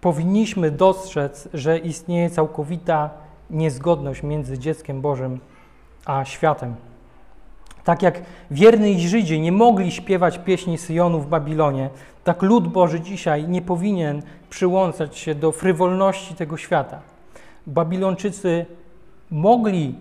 Powinniśmy 0.00 0.70
dostrzec, 0.70 1.48
że 1.54 1.78
istnieje 1.78 2.30
całkowita 2.30 3.25
niezgodność 3.50 4.22
między 4.22 4.58
dzieckiem 4.58 5.00
Bożym 5.00 5.40
a 6.04 6.24
światem. 6.24 6.74
Tak 7.84 8.02
jak 8.02 8.22
wierni 8.50 9.08
Żydzi 9.08 9.40
nie 9.40 9.52
mogli 9.52 9.92
śpiewać 9.92 10.38
pieśni 10.38 10.78
Syjonu 10.78 11.20
w 11.20 11.26
Babilonie, 11.26 11.90
tak 12.24 12.42
lud 12.42 12.68
Boży 12.68 13.00
dzisiaj 13.00 13.48
nie 13.48 13.62
powinien 13.62 14.22
przyłączać 14.50 15.18
się 15.18 15.34
do 15.34 15.52
frywolności 15.52 16.34
tego 16.34 16.56
świata. 16.56 17.00
Babilończycy 17.66 18.66
mogli 19.30 19.94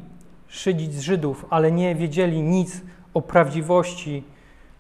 szydzić 0.48 0.94
z 0.94 1.00
Żydów, 1.00 1.46
ale 1.50 1.72
nie 1.72 1.96
wiedzieli 1.96 2.42
nic 2.42 2.82
o 3.14 3.22
prawdziwości, 3.22 4.24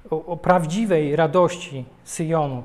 o, 0.09 0.25
o 0.25 0.37
prawdziwej 0.37 1.15
radości 1.15 1.85
Syjonu. 2.03 2.63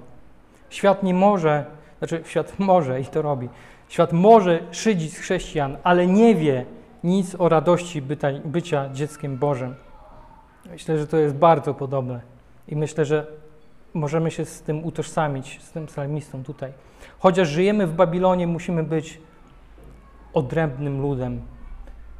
Świat 0.70 1.02
nie 1.02 1.14
może, 1.14 1.64
znaczy 1.98 2.22
świat 2.26 2.58
może 2.58 3.00
i 3.00 3.04
to 3.04 3.22
robi, 3.22 3.48
świat 3.90 4.12
może 4.12 4.60
szydzić 4.70 5.12
z 5.12 5.18
chrześcijan, 5.18 5.76
ale 5.82 6.06
nie 6.06 6.34
wie 6.34 6.64
nic 7.04 7.36
o 7.38 7.48
radości 7.48 8.02
byta, 8.02 8.28
bycia 8.44 8.88
dzieckiem 8.92 9.36
Bożym. 9.36 9.74
Myślę, 10.70 10.98
że 10.98 11.06
to 11.06 11.16
jest 11.16 11.34
bardzo 11.34 11.74
podobne 11.74 12.20
i 12.68 12.76
myślę, 12.76 13.04
że 13.04 13.26
możemy 13.94 14.30
się 14.30 14.44
z 14.44 14.62
tym 14.62 14.84
utożsamić, 14.84 15.62
z 15.62 15.70
tym 15.70 15.86
psalmistą 15.86 16.44
tutaj. 16.44 16.72
Chociaż 17.18 17.48
żyjemy 17.48 17.86
w 17.86 17.94
Babilonie, 17.94 18.46
musimy 18.46 18.82
być 18.82 19.20
odrębnym 20.34 21.02
ludem. 21.02 21.40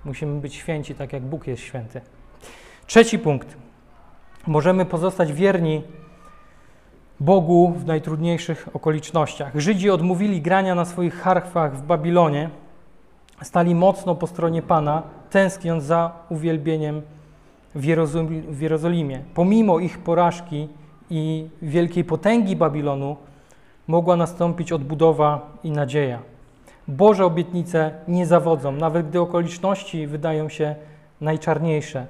Musimy 0.05 0.41
być 0.41 0.55
święci, 0.55 0.95
tak 0.95 1.13
jak 1.13 1.23
Bóg 1.23 1.47
jest 1.47 1.63
święty. 1.63 2.01
Trzeci 2.87 3.19
punkt. 3.19 3.57
Możemy 4.47 4.85
pozostać 4.85 5.33
wierni 5.33 5.83
Bogu 7.21 7.73
w 7.77 7.87
najtrudniejszych 7.87 8.69
okolicznościach. 8.75 9.53
Żydzi 9.55 9.91
odmówili 9.91 10.43
grania 10.43 10.75
na 10.75 10.85
swoich 10.85 11.15
harfach 11.15 11.77
w 11.77 11.83
Babilonie, 11.83 12.51
stali 13.43 13.75
mocno 13.75 14.15
po 14.15 14.27
stronie 14.27 14.63
Pana, 14.63 15.03
tęskniąc 15.31 15.85
za 15.85 16.13
uwielbieniem 16.29 17.03
w 18.49 18.61
Jerozolimie. 18.61 19.23
Pomimo 19.35 19.79
ich 19.79 19.99
porażki 19.99 20.69
i 21.11 21.49
wielkiej 21.63 22.05
potęgi 22.05 22.57
Babilonu, 22.57 23.17
mogła 23.87 24.17
nastąpić 24.17 24.73
odbudowa 24.73 25.57
i 25.65 25.71
nadzieja. 25.71 26.19
Boże 26.89 27.25
obietnice 27.25 27.91
nie 28.09 28.27
zawodzą, 28.27 28.73
nawet 28.73 29.09
gdy 29.09 29.21
okoliczności 29.21 30.07
wydają 30.07 30.49
się 30.49 30.75
najczarniejsze. 31.21 32.07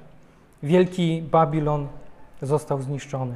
Wielki 0.63 1.23
Babilon 1.31 1.87
został 2.41 2.81
zniszczony. 2.81 3.35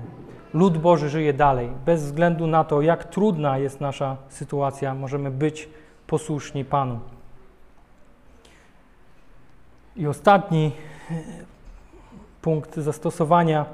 Lud 0.54 0.78
Boży 0.78 1.10
żyje 1.10 1.34
dalej. 1.34 1.70
Bez 1.86 2.04
względu 2.04 2.48
na 2.48 2.64
to, 2.64 2.82
jak 2.82 3.04
trudna 3.04 3.58
jest 3.58 3.82
nasza 3.82 4.18
sytuacja, 4.30 4.96
możemy 4.96 5.32
być 5.32 5.70
posłuszni 6.08 6.66
Panu. 6.66 7.00
I 9.96 10.08
ostatni 10.08 10.72
punkt 12.42 12.76
zastosowania. 12.76 13.66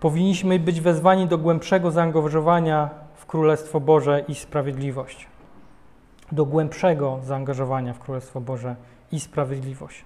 Powinniśmy 0.00 0.58
być 0.58 0.80
wezwani 0.80 1.26
do 1.26 1.38
głębszego 1.38 1.90
zaangażowania 1.90 2.90
w 3.14 3.26
Królestwo 3.26 3.80
Boże 3.80 4.24
i 4.28 4.34
sprawiedliwość. 4.34 5.26
Do 6.32 6.44
głębszego 6.44 7.18
zaangażowania 7.24 7.94
w 7.94 7.98
Królestwo 7.98 8.40
Boże 8.40 8.76
i 9.12 9.20
sprawiedliwość. 9.20 10.04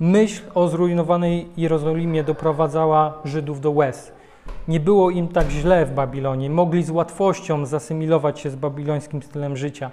Myśl 0.00 0.42
o 0.54 0.68
zrujnowanej 0.68 1.48
Jerozolimie 1.56 2.24
doprowadzała 2.24 3.18
Żydów 3.24 3.60
do 3.60 3.70
łez. 3.70 4.12
Nie 4.68 4.80
było 4.80 5.10
im 5.10 5.28
tak 5.28 5.50
źle 5.50 5.86
w 5.86 5.94
Babilonie, 5.94 6.50
mogli 6.50 6.82
z 6.82 6.90
łatwością 6.90 7.66
zasymilować 7.66 8.40
się 8.40 8.50
z 8.50 8.56
babilońskim 8.56 9.22
stylem 9.22 9.56
życia. 9.56 9.90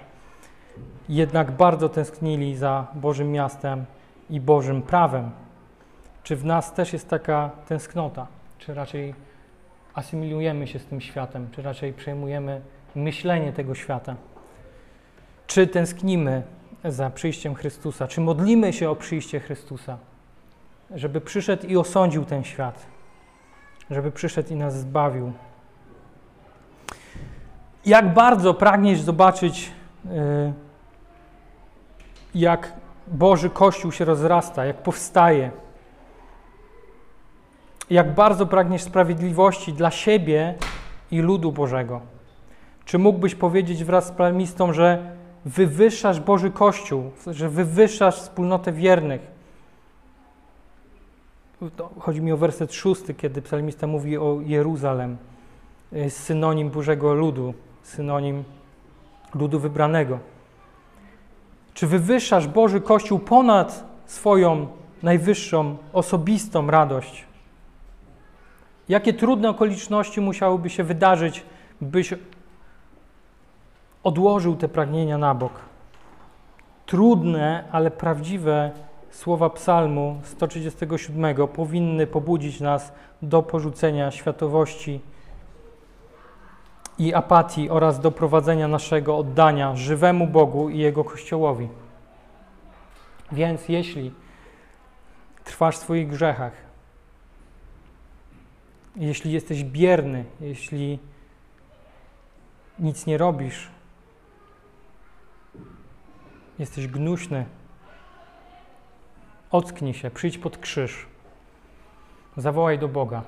Jednak 1.08 1.50
bardzo 1.50 1.88
tęsknili 1.88 2.56
za 2.56 2.86
Bożym 2.94 3.32
miastem 3.32 3.84
i 4.30 4.40
Bożym 4.40 4.82
prawem. 4.82 5.30
Czy 6.22 6.36
w 6.36 6.44
nas 6.44 6.74
też 6.74 6.92
jest 6.92 7.08
taka 7.08 7.50
tęsknota? 7.68 8.26
Czy 8.58 8.74
raczej 8.74 9.14
asymilujemy 9.94 10.66
się 10.66 10.78
z 10.78 10.86
tym 10.86 11.00
światem? 11.00 11.48
Czy 11.52 11.62
raczej 11.62 11.92
przejmujemy 11.92 12.60
myślenie 12.94 13.52
tego 13.52 13.74
świata? 13.74 14.16
Czy 15.46 15.66
tęsknimy 15.66 16.42
za 16.84 17.10
przyjściem 17.10 17.54
Chrystusa? 17.54 18.08
Czy 18.08 18.20
modlimy 18.20 18.72
się 18.72 18.90
o 18.90 18.96
przyjście 18.96 19.40
Chrystusa? 19.40 19.98
Żeby 20.94 21.20
przyszedł 21.20 21.66
i 21.66 21.76
osądził 21.76 22.24
ten 22.24 22.44
świat, 22.44 22.86
żeby 23.90 24.12
przyszedł 24.12 24.52
i 24.52 24.56
nas 24.56 24.78
zbawił. 24.78 25.32
Jak 27.86 28.14
bardzo 28.14 28.54
pragniesz 28.54 29.00
zobaczyć, 29.00 29.70
yy, 30.04 30.52
jak 32.34 32.72
Boży 33.06 33.50
Kościół 33.50 33.92
się 33.92 34.04
rozrasta, 34.04 34.64
jak 34.64 34.76
powstaje. 34.76 35.50
Jak 37.90 38.14
bardzo 38.14 38.46
pragniesz 38.46 38.82
sprawiedliwości 38.82 39.72
dla 39.72 39.90
siebie 39.90 40.54
i 41.10 41.20
ludu 41.20 41.52
Bożego. 41.52 42.00
Czy 42.84 42.98
mógłbyś 42.98 43.34
powiedzieć 43.34 43.84
wraz 43.84 44.06
z 44.06 44.10
psalmistą, 44.10 44.72
że 44.72 45.17
wywyższasz 45.48 46.20
Boży 46.20 46.50
Kościół, 46.50 47.10
że 47.26 47.48
wywyższasz 47.48 48.16
wspólnotę 48.16 48.72
wiernych? 48.72 49.20
Chodzi 51.98 52.22
mi 52.22 52.32
o 52.32 52.36
werset 52.36 52.74
szósty, 52.74 53.14
kiedy 53.14 53.42
psalmista 53.42 53.86
mówi 53.86 54.18
o 54.18 54.38
Jeruzalem, 54.40 55.16
synonim 56.08 56.70
Bożego 56.70 57.14
ludu, 57.14 57.54
synonim 57.82 58.44
ludu 59.34 59.58
wybranego. 59.58 60.18
Czy 61.74 61.86
wywyższasz 61.86 62.48
Boży 62.48 62.80
Kościół 62.80 63.18
ponad 63.18 63.84
swoją 64.06 64.66
najwyższą, 65.02 65.76
osobistą 65.92 66.70
radość? 66.70 67.24
Jakie 68.88 69.14
trudne 69.14 69.50
okoliczności 69.50 70.20
musiałyby 70.20 70.70
się 70.70 70.84
wydarzyć, 70.84 71.44
byś 71.80 72.14
odłożył 74.02 74.56
te 74.56 74.68
pragnienia 74.68 75.18
na 75.18 75.34
bok? 75.34 75.52
Trudne, 76.86 77.64
ale 77.72 77.90
prawdziwe 77.90 78.70
słowa 79.10 79.50
Psalmu 79.50 80.20
137 80.24 81.48
powinny 81.48 82.06
pobudzić 82.06 82.60
nas 82.60 82.92
do 83.22 83.42
porzucenia 83.42 84.10
światowości 84.10 85.00
i 86.98 87.14
apatii 87.14 87.70
oraz 87.70 88.00
do 88.00 88.10
prowadzenia 88.10 88.68
naszego 88.68 89.18
oddania 89.18 89.76
żywemu 89.76 90.26
Bogu 90.26 90.68
i 90.68 90.78
Jego 90.78 91.04
Kościołowi. 91.04 91.68
Więc 93.32 93.68
jeśli 93.68 94.12
trwasz 95.44 95.76
w 95.76 95.80
swoich 95.80 96.08
grzechach, 96.08 96.52
jeśli 98.96 99.32
jesteś 99.32 99.64
bierny, 99.64 100.24
jeśli 100.40 100.98
nic 102.78 103.06
nie 103.06 103.18
robisz, 103.18 103.70
jesteś 106.58 106.86
gnuśny, 106.86 107.46
ocknij 109.50 109.94
się, 109.94 110.10
przyjdź 110.10 110.38
pod 110.38 110.58
krzyż, 110.58 111.06
zawołaj 112.36 112.78
do 112.78 112.88
Boga. 112.88 113.22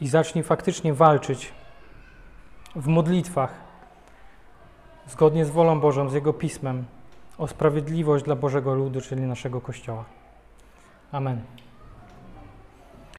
i 0.00 0.08
zacznij 0.08 0.44
faktycznie 0.44 0.94
walczyć 0.94 1.52
w 2.76 2.86
modlitwach, 2.86 3.54
zgodnie 5.06 5.44
z 5.44 5.50
wolą 5.50 5.80
Bożą, 5.80 6.08
z 6.08 6.14
Jego 6.14 6.32
pismem, 6.32 6.84
o 7.38 7.48
sprawiedliwość 7.48 8.24
dla 8.24 8.36
Bożego 8.36 8.74
ludu, 8.74 9.00
czyli 9.00 9.22
naszego 9.22 9.60
Kościoła. 9.60 10.04
Amen. 11.12 11.65